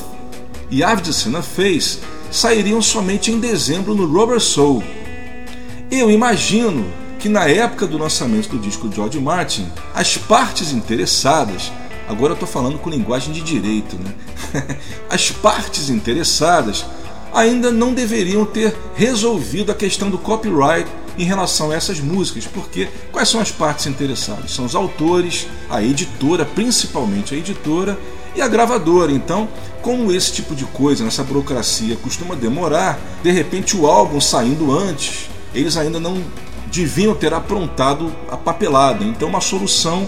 e 0.69 0.83
I've 0.83 1.03
Just 1.03 1.23
Seen 1.23 1.35
a 1.35 1.41
Face 1.41 1.99
sairiam 2.31 2.81
somente 2.81 3.31
em 3.31 3.39
dezembro 3.39 3.95
no 3.95 4.05
Rubber 4.05 4.39
Soul. 4.39 4.83
Eu 5.89 6.11
imagino 6.11 6.85
que 7.19 7.29
na 7.29 7.47
época 7.47 7.87
do 7.87 7.97
lançamento 7.97 8.49
do 8.49 8.59
disco 8.59 8.91
George 8.93 9.19
Martin, 9.19 9.67
as 9.93 10.17
partes 10.17 10.71
interessadas, 10.71 11.71
agora 12.07 12.31
eu 12.31 12.35
estou 12.35 12.47
falando 12.47 12.77
com 12.77 12.89
linguagem 12.89 13.33
de 13.33 13.41
direito, 13.41 13.97
né? 13.97 14.13
as 15.09 15.31
partes 15.31 15.89
interessadas 15.89 16.85
ainda 17.33 17.71
não 17.71 17.93
deveriam 17.93 18.45
ter 18.45 18.75
resolvido 18.95 19.71
a 19.71 19.75
questão 19.75 20.09
do 20.09 20.17
copyright 20.17 20.89
em 21.17 21.23
relação 21.23 21.71
a 21.71 21.75
essas 21.75 21.99
músicas, 21.99 22.45
porque 22.45 22.87
quais 23.11 23.29
são 23.29 23.41
as 23.41 23.51
partes 23.51 23.87
interessadas? 23.87 24.51
São 24.51 24.65
os 24.65 24.75
autores, 24.75 25.47
a 25.69 25.81
editora, 25.81 26.45
principalmente 26.45 27.33
a 27.33 27.37
editora, 27.37 27.97
e 28.37 28.41
a 28.41 28.47
gravadora. 28.47 29.11
Então, 29.11 29.49
como 29.81 30.11
esse 30.11 30.31
tipo 30.31 30.55
de 30.55 30.63
coisa 30.65 31.03
nessa 31.03 31.23
burocracia 31.23 31.95
costuma 31.97 32.35
demorar, 32.35 32.99
de 33.23 33.31
repente 33.31 33.75
o 33.75 33.87
álbum 33.87 34.21
saindo 34.21 34.71
antes, 34.71 35.27
eles 35.53 35.75
ainda 35.75 35.99
não 35.99 36.23
deviam 36.71 37.15
ter 37.15 37.33
aprontado 37.33 38.13
a 38.29 38.37
papelada. 38.37 39.03
Então, 39.03 39.27
uma 39.27 39.41
solução 39.41 40.07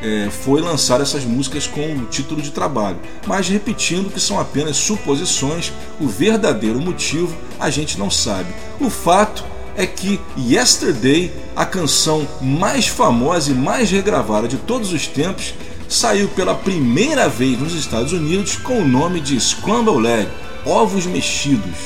é, 0.00 0.28
foi 0.30 0.60
lançar 0.60 1.00
essas 1.00 1.24
músicas 1.24 1.66
com 1.66 1.94
o 1.96 2.06
título 2.06 2.40
de 2.40 2.50
trabalho. 2.50 2.98
Mas, 3.26 3.48
repetindo 3.48 4.10
que 4.10 4.20
são 4.20 4.40
apenas 4.40 4.76
suposições, 4.76 5.72
o 6.00 6.06
verdadeiro 6.06 6.80
motivo 6.80 7.36
a 7.58 7.68
gente 7.68 7.98
não 7.98 8.10
sabe. 8.10 8.48
O 8.80 8.88
fato 8.88 9.44
é 9.76 9.86
que 9.86 10.20
Yesterday, 10.36 11.32
a 11.54 11.64
canção 11.66 12.26
mais 12.40 12.86
famosa 12.88 13.50
e 13.50 13.54
mais 13.54 13.90
regravada 13.90 14.48
de 14.48 14.56
todos 14.56 14.92
os 14.92 15.06
tempos, 15.06 15.54
saiu 15.88 16.28
pela 16.28 16.54
primeira 16.54 17.28
vez 17.28 17.58
nos 17.58 17.74
Estados 17.74 18.12
Unidos 18.12 18.56
com 18.56 18.80
o 18.80 18.88
nome 18.88 19.20
de 19.20 19.38
Scramble 19.38 20.06
Egg, 20.06 20.28
Ovos 20.64 21.06
Mexidos. 21.06 21.76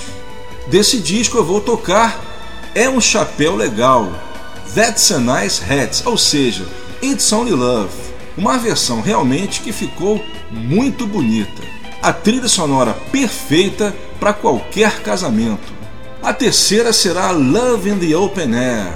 Desse 0.69 0.99
disco 0.99 1.37
eu 1.37 1.45
vou 1.45 1.61
tocar 1.61 2.21
É 2.75 2.89
um 2.89 3.01
Chapéu 3.01 3.57
Legal, 3.57 4.11
That's 4.75 5.11
a 5.11 5.19
Nice 5.19 5.61
Hat, 5.65 6.07
ou 6.07 6.17
seja, 6.17 6.65
It's 7.03 7.33
Only 7.33 7.51
Love, 7.53 7.93
uma 8.37 8.57
versão 8.57 9.01
realmente 9.01 9.61
que 9.61 9.73
ficou 9.73 10.25
muito 10.51 11.07
bonita. 11.07 11.63
A 12.01 12.13
trilha 12.13 12.49
sonora 12.49 12.95
perfeita 13.11 13.95
para 14.19 14.33
qualquer 14.33 15.03
casamento. 15.03 15.80
A 16.23 16.35
terceira 16.35 16.93
será 16.93 17.31
Love 17.31 17.89
in 17.89 17.99
the 17.99 18.15
Open 18.15 18.55
Air, 18.55 18.93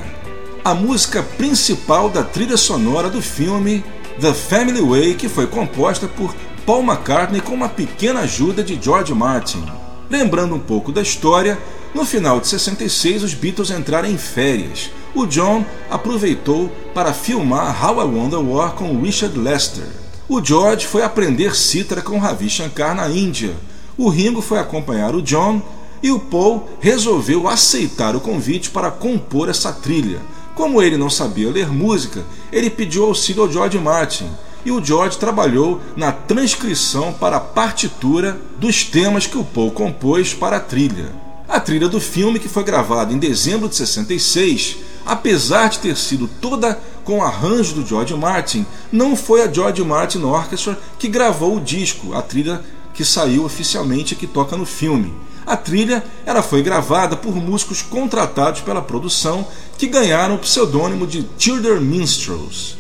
a 0.63 0.75
música 0.75 1.23
principal 1.23 2.11
da 2.11 2.23
trilha 2.23 2.59
sonora 2.59 3.09
do 3.09 3.23
filme 3.23 3.83
The 4.21 4.35
Family 4.35 4.83
Way, 4.83 5.15
que 5.15 5.27
foi 5.27 5.47
composta 5.47 6.07
por 6.07 6.35
Paul 6.67 6.83
McCartney 6.83 7.41
com 7.41 7.55
uma 7.55 7.71
pequena 7.71 8.21
ajuda 8.21 8.63
de 8.63 8.79
George 8.81 9.15
Martin. 9.15 9.65
Lembrando 10.11 10.55
um 10.55 10.59
pouco 10.59 10.93
da 10.93 11.01
história, 11.01 11.59
no 11.95 12.05
final 12.05 12.39
de 12.41 12.47
66 12.47 13.23
os 13.23 13.33
Beatles 13.33 13.71
entraram 13.71 14.09
em 14.09 14.19
férias. 14.19 14.91
O 15.15 15.25
John 15.25 15.65
aproveitou 15.91 16.71
para 16.93 17.15
filmar 17.15 17.83
How 17.83 18.03
I 18.03 18.05
Won 18.05 18.29
the 18.29 18.37
War 18.37 18.73
com 18.73 19.01
Richard 19.01 19.39
Lester. 19.39 19.89
O 20.29 20.45
George 20.45 20.87
foi 20.87 21.03
aprender 21.03 21.57
cítara 21.57 22.03
com 22.03 22.19
Ravi 22.19 22.51
Shankar 22.51 22.95
na 22.95 23.09
Índia. 23.09 23.55
O 23.97 24.11
Ringo 24.11 24.43
foi 24.43 24.59
acompanhar 24.59 25.15
o 25.15 25.23
John 25.23 25.63
e 26.05 26.11
o 26.11 26.19
Paul 26.19 26.69
resolveu 26.81 27.49
aceitar 27.49 28.15
o 28.15 28.21
convite 28.21 28.69
para 28.69 28.91
compor 28.91 29.49
essa 29.49 29.73
trilha. 29.73 30.21
Como 30.55 30.83
ele 30.83 30.99
não 30.99 31.09
sabia 31.09 31.51
ler 31.51 31.73
música, 31.73 32.23
ele 32.53 32.69
pediu 32.69 33.07
auxílio 33.07 33.43
ao 33.43 33.51
George 33.51 33.79
Martin 33.79 34.29
e 34.67 34.71
o 34.71 34.85
George 34.85 35.17
trabalhou 35.17 35.81
na 35.97 36.13
transcrição 36.13 37.11
para 37.15 37.39
a 37.39 37.41
partitura 37.41 38.39
dos 38.59 38.85
temas 38.85 39.27
que 39.27 39.39
o 39.39 39.45
Paul 39.45 39.71
compôs 39.71 40.35
para 40.35 40.59
a 40.59 40.61
trilha. 40.61 41.11
A 41.49 41.59
trilha 41.59 41.89
do 41.89 41.99
filme, 41.99 42.39
que 42.39 42.51
foi 42.51 42.65
gravada 42.65 43.11
em 43.11 43.19
dezembro 43.19 43.67
de 43.67 43.75
66, 43.75 44.77
apesar 45.07 45.71
de 45.71 45.79
ter 45.79 45.97
sido 45.97 46.29
toda 46.29 46.79
com 47.03 47.23
arranjo 47.23 47.77
do 47.77 47.87
George 47.87 48.15
Martin, 48.15 48.67
não 48.93 49.17
foi 49.17 49.41
a 49.41 49.51
George 49.51 49.83
Martin 49.83 50.21
Orchestra 50.21 50.79
que 50.99 51.09
gravou 51.09 51.57
o 51.57 51.61
disco, 51.63 52.13
a 52.13 52.21
trilha 52.21 52.63
que 52.93 53.07
saiu 53.07 53.47
oficialmente 53.47 54.13
e 54.13 54.17
que 54.19 54.27
toca 54.27 54.55
no 54.55 54.67
filme. 54.67 55.11
A 55.47 55.57
trilha 55.57 56.05
ela 56.25 56.43
foi 56.43 56.63
gravada 56.63 57.17
por 57.17 57.35
músicos 57.35 57.83
contratados 57.83 58.63
pela 58.63 58.81
produção 58.81 59.47
que 59.77 59.87
ganharam 59.87 60.37
o 60.37 60.39
pseudônimo 60.39 61.07
de 61.07 61.23
Tudor 61.23 61.81
Minstrels. 61.81 62.77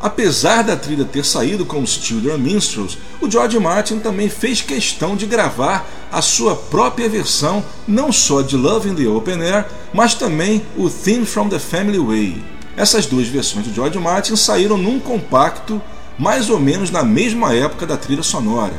Apesar 0.00 0.62
da 0.62 0.76
trilha 0.76 1.04
ter 1.04 1.24
saído 1.24 1.66
com 1.66 1.82
os 1.82 1.96
Tudor 1.96 2.38
Minstrels, 2.38 2.96
o 3.20 3.28
George 3.28 3.58
Martin 3.58 3.98
também 3.98 4.28
fez 4.28 4.62
questão 4.62 5.16
de 5.16 5.26
gravar 5.26 5.88
a 6.10 6.22
sua 6.22 6.54
própria 6.54 7.08
versão, 7.08 7.64
não 7.86 8.12
só 8.12 8.40
de 8.40 8.56
Love 8.56 8.88
in 8.88 8.94
the 8.94 9.08
Open 9.08 9.42
Air, 9.42 9.66
mas 9.92 10.14
também 10.14 10.64
o 10.76 10.88
Theme 10.88 11.26
from 11.26 11.48
the 11.48 11.58
Family 11.58 11.98
Way. 11.98 12.44
Essas 12.76 13.06
duas 13.06 13.26
versões 13.26 13.64
de 13.64 13.74
George 13.74 13.98
Martin 13.98 14.36
saíram 14.36 14.78
num 14.78 15.00
compacto 15.00 15.82
mais 16.16 16.48
ou 16.48 16.60
menos 16.60 16.90
na 16.90 17.02
mesma 17.02 17.52
época 17.52 17.84
da 17.84 17.96
trilha 17.96 18.22
sonora. 18.22 18.74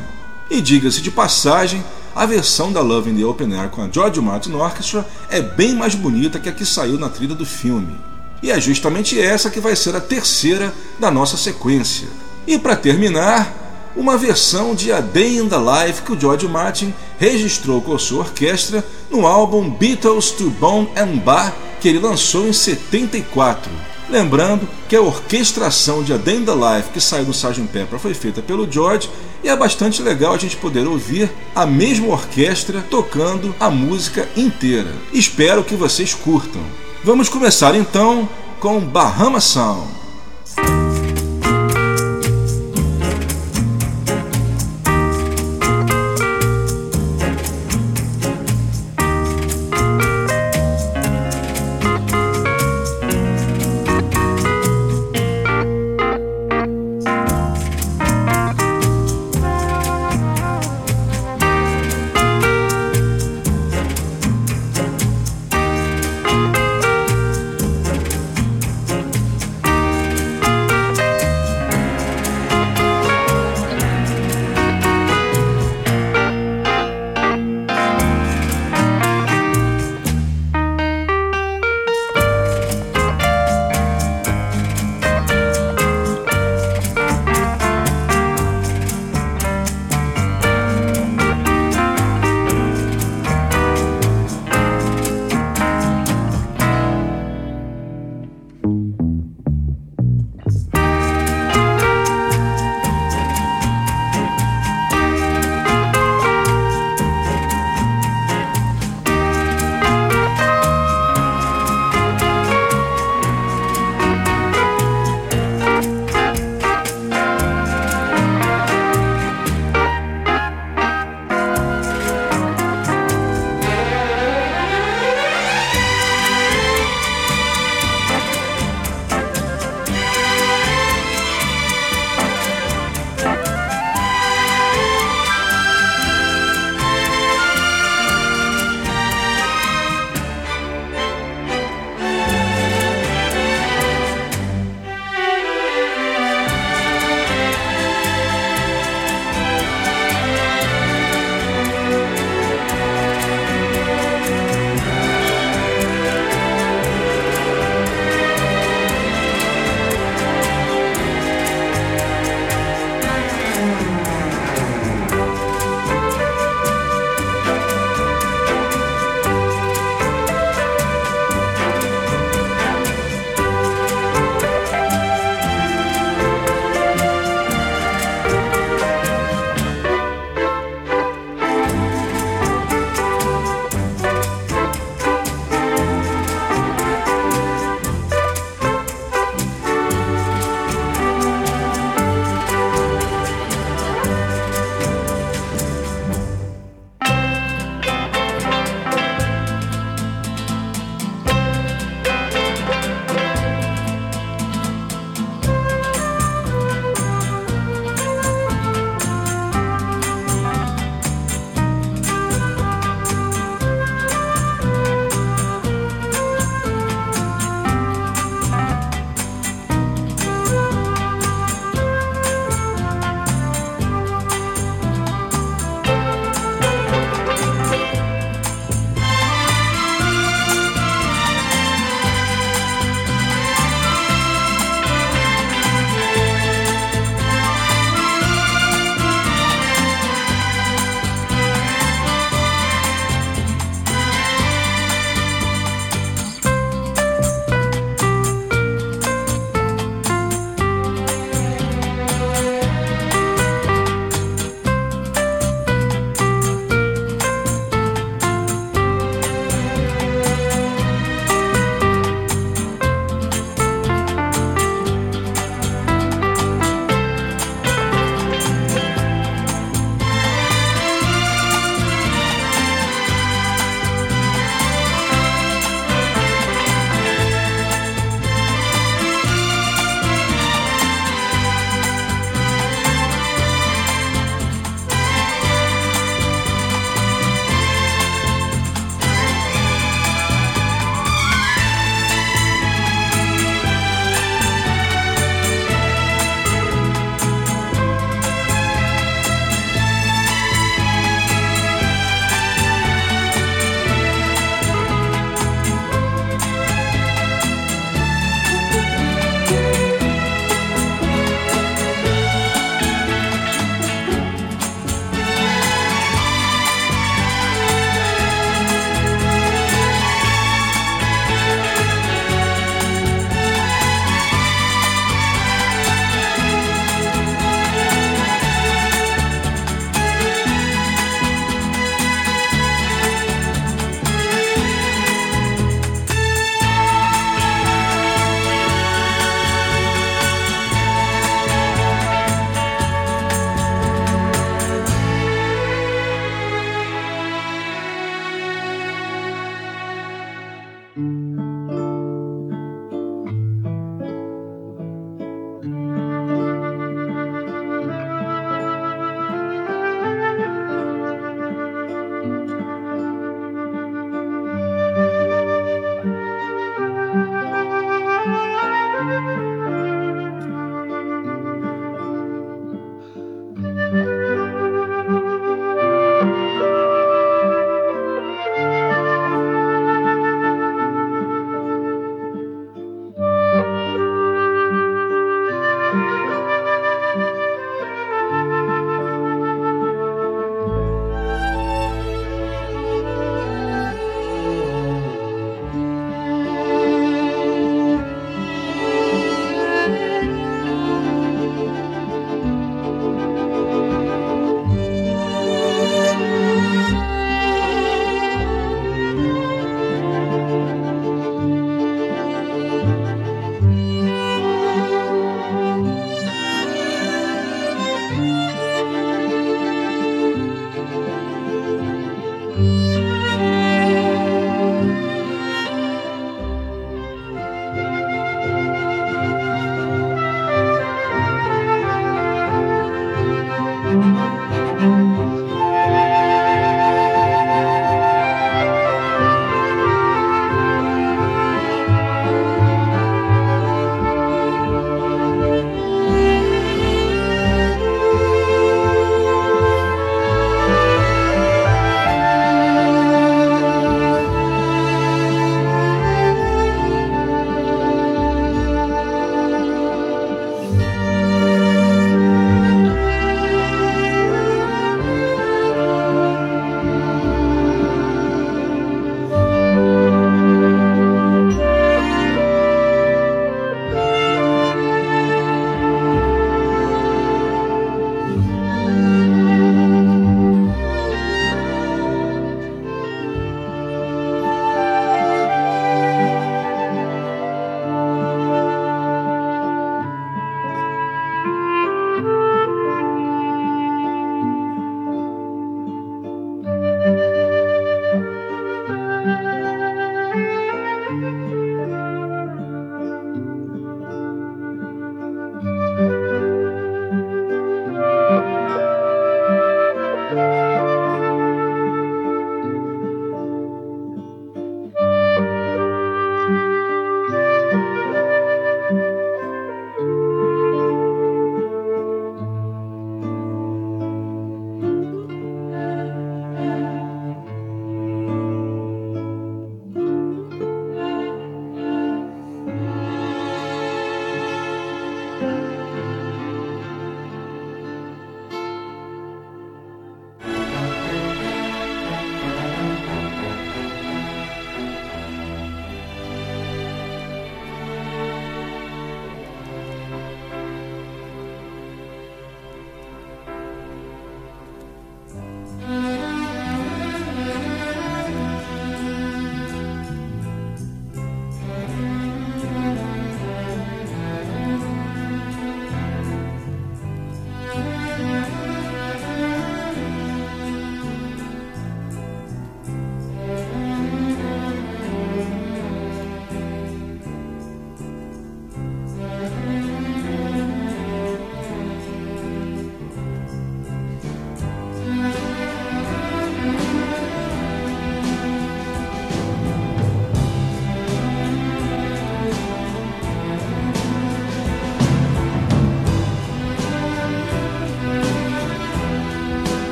E 0.50 0.62
diga-se 0.62 1.02
de 1.02 1.12
passagem, 1.12 1.84
a 2.20 2.26
versão 2.26 2.70
da 2.70 2.82
Love 2.82 3.10
in 3.10 3.16
the 3.16 3.24
Open 3.24 3.58
Air 3.58 3.70
com 3.70 3.82
a 3.82 3.90
George 3.90 4.20
Martin 4.20 4.52
Orchestra 4.52 5.08
é 5.30 5.42
bem 5.42 5.74
mais 5.74 5.96
bonita 5.96 6.38
que 6.38 6.50
a 6.50 6.52
que 6.52 6.66
saiu 6.66 7.00
na 7.00 7.08
trilha 7.08 7.34
do 7.34 7.46
filme. 7.46 7.98
E 8.44 8.52
é 8.52 8.60
justamente 8.60 9.18
essa 9.18 9.50
que 9.50 9.62
vai 9.62 9.74
ser 9.74 9.96
a 9.96 10.02
terceira 10.02 10.74
da 11.00 11.10
nossa 11.10 11.38
sequência. 11.38 12.10
E 12.46 12.60
para 12.60 12.76
terminar, 12.76 13.94
uma 13.96 14.18
versão 14.18 14.76
de 14.76 14.92
A 14.92 15.00
Day 15.00 15.38
in 15.38 15.48
the 15.48 15.56
Life 15.56 16.02
que 16.02 16.12
o 16.12 16.20
George 16.20 16.46
Martin 16.46 16.94
registrou 17.18 17.82
com 17.82 17.98
sua 17.98 18.20
orquestra 18.20 18.84
no 19.10 19.26
álbum 19.26 19.70
Beatles 19.70 20.32
to 20.32 20.50
Bone 20.50 20.90
and 20.98 21.20
Bar 21.20 21.56
que 21.80 21.88
ele 21.88 22.00
lançou 22.00 22.46
em 22.46 22.52
74. 22.52 23.72
Lembrando 24.10 24.68
que 24.90 24.96
a 24.98 25.02
orquestração 25.02 26.04
de 26.04 26.12
A 26.12 26.18
Day 26.18 26.36
in 26.36 26.44
the 26.44 26.52
Life 26.52 26.90
que 26.90 27.00
saiu 27.00 27.24
do 27.24 27.32
Sgt. 27.32 27.62
Pepper 27.72 27.98
foi 27.98 28.14
feita 28.14 28.42
pelo 28.42 28.70
George 28.70 29.10
e 29.44 29.50
é 29.50 29.56
bastante 29.56 30.02
legal 30.02 30.34
a 30.34 30.38
gente 30.38 30.58
poder 30.58 30.88
ouvir 30.88 31.30
a 31.56 31.66
mesma 31.66 32.08
orquestra 32.08 32.82
tocando 32.82 33.56
a 33.60 33.70
música 33.70 34.28
inteira. 34.36 34.94
Espero 35.14 35.64
que 35.64 35.76
vocês 35.76 36.14
curtam. 36.14 36.62
Vamos 37.04 37.30
começar 37.30 37.76
então 37.76 38.28
com 38.60 38.80
Bahama 38.80 39.40
Sound. 39.40 39.99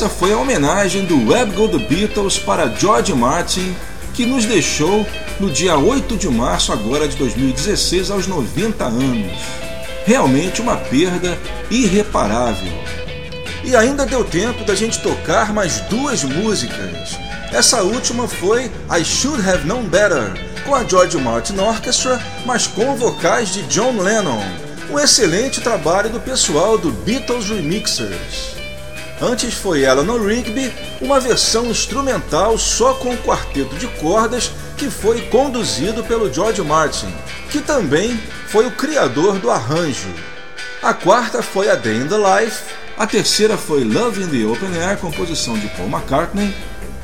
Essa 0.00 0.08
foi 0.08 0.32
a 0.32 0.38
homenagem 0.38 1.04
do 1.04 1.28
Web 1.28 1.52
Go 1.52 1.68
The 1.68 1.76
Beatles 1.76 2.38
para 2.38 2.74
George 2.74 3.12
Martin, 3.12 3.76
que 4.14 4.24
nos 4.24 4.46
deixou 4.46 5.06
no 5.38 5.50
dia 5.50 5.76
8 5.76 6.16
de 6.16 6.26
março 6.26 6.72
agora 6.72 7.06
de 7.06 7.16
2016 7.16 8.10
aos 8.10 8.26
90 8.26 8.82
anos. 8.82 9.38
Realmente 10.06 10.62
uma 10.62 10.78
perda 10.78 11.38
irreparável. 11.70 12.72
E 13.62 13.76
ainda 13.76 14.06
deu 14.06 14.24
tempo 14.24 14.64
da 14.64 14.74
gente 14.74 15.02
tocar 15.02 15.52
mais 15.52 15.80
duas 15.80 16.24
músicas. 16.24 17.18
Essa 17.52 17.82
última 17.82 18.26
foi 18.26 18.72
I 18.90 19.04
Should 19.04 19.46
Have 19.46 19.66
Known 19.66 19.82
Better, 19.82 20.32
com 20.64 20.74
a 20.74 20.82
George 20.82 21.18
Martin 21.18 21.58
Orchestra, 21.58 22.18
mas 22.46 22.66
com 22.66 22.96
vocais 22.96 23.52
de 23.52 23.64
John 23.64 24.00
Lennon. 24.00 24.42
Um 24.90 24.98
excelente 24.98 25.60
trabalho 25.60 26.08
do 26.08 26.20
pessoal 26.20 26.78
do 26.78 26.90
Beatles 26.90 27.50
Remixers. 27.50 28.49
Antes 29.22 29.52
foi 29.52 29.82
Eleanor 29.82 30.26
Rigby, 30.26 30.72
uma 30.98 31.20
versão 31.20 31.66
instrumental 31.66 32.56
só 32.56 32.94
com 32.94 33.10
um 33.10 33.16
quarteto 33.18 33.76
de 33.76 33.86
cordas 33.86 34.50
que 34.78 34.88
foi 34.88 35.20
conduzido 35.22 36.02
pelo 36.02 36.32
George 36.32 36.62
Martin, 36.62 37.12
que 37.50 37.60
também 37.60 38.18
foi 38.48 38.66
o 38.66 38.70
criador 38.70 39.38
do 39.38 39.50
arranjo. 39.50 40.08
A 40.82 40.94
quarta 40.94 41.42
foi 41.42 41.68
a 41.68 41.74
Day 41.74 41.96
in 41.96 42.08
the 42.08 42.16
Life, 42.16 42.62
a 42.96 43.06
terceira 43.06 43.58
foi 43.58 43.84
Love 43.84 44.22
in 44.22 44.28
the 44.28 44.46
Open 44.46 44.74
Air, 44.82 44.96
composição 44.96 45.58
de 45.58 45.68
Paul 45.68 45.88
McCartney, 45.88 46.54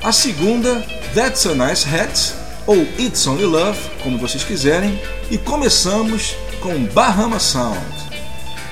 a 0.03 0.11
segunda 0.11 0.83
That's 1.15 1.47
a 1.47 1.55
Nice 1.55 1.87
Hat, 1.87 2.33
ou 2.67 2.79
It's 2.99 3.27
Only 3.27 3.45
Love, 3.45 3.79
como 4.03 4.17
vocês 4.17 4.43
quiserem, 4.43 4.99
e 5.31 5.37
começamos 5.37 6.35
com 6.61 6.87
Bahama 6.87 7.39
Sound. 7.39 7.79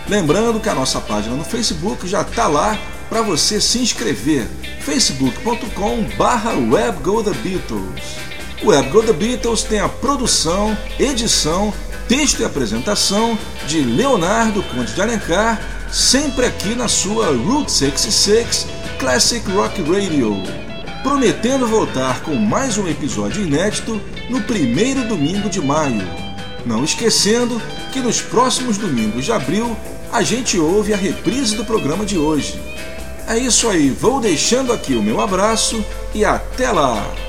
Lembrando 0.09 0.61
que 0.61 0.69
a 0.71 0.75
nossa 0.75 0.99
página 0.99 1.37
no 1.37 1.45
Facebook 1.45 2.09
já 2.09 2.23
está 2.23 2.47
lá 2.47 2.79
para 3.15 3.23
você 3.23 3.61
se 3.61 3.79
inscrever. 3.79 4.45
facebook.com 4.81 6.03
barra 6.19 6.51
webgothebeatles. 6.53 8.17
O 8.61 8.71
Web 8.71 8.89
Go 8.89 9.03
The 9.05 9.13
Beatles 9.13 9.63
tem 9.63 9.79
a 9.79 9.89
produção, 9.89 10.77
edição, 10.99 11.73
texto 12.09 12.41
e 12.41 12.45
apresentação 12.45 13.39
de 13.69 13.83
Leonardo 13.83 14.65
Conde 14.65 14.93
de 14.93 15.01
Alencar, 15.01 15.63
sempre 15.93 16.47
aqui 16.47 16.75
na 16.75 16.89
sua 16.89 17.27
Route 17.27 17.71
66 17.71 18.67
Classic 18.99 19.49
Rock 19.53 19.81
Radio, 19.83 20.35
prometendo 21.05 21.69
voltar 21.69 22.21
com 22.23 22.35
mais 22.35 22.77
um 22.79 22.89
episódio 22.89 23.45
inédito 23.45 24.01
no 24.29 24.43
primeiro 24.43 25.07
domingo 25.07 25.49
de 25.49 25.61
maio. 25.61 26.03
Não 26.67 26.83
esquecendo 26.83 27.63
que 27.93 28.01
nos 28.01 28.21
próximos 28.21 28.77
domingos 28.77 29.25
de 29.25 29.31
abril 29.31 29.77
a 30.11 30.21
gente 30.21 30.59
ouve 30.59 30.93
a 30.93 30.97
reprise 30.97 31.55
do 31.55 31.65
programa 31.65 32.05
de 32.05 32.19
hoje. 32.19 32.75
É 33.27 33.39
isso 33.39 33.69
aí, 33.69 33.89
vou 33.89 34.21
deixando 34.21 34.73
aqui 34.73 34.95
o 34.95 35.03
meu 35.03 35.21
abraço 35.21 35.85
e 36.15 36.25
até 36.25 36.71
lá! 36.71 37.24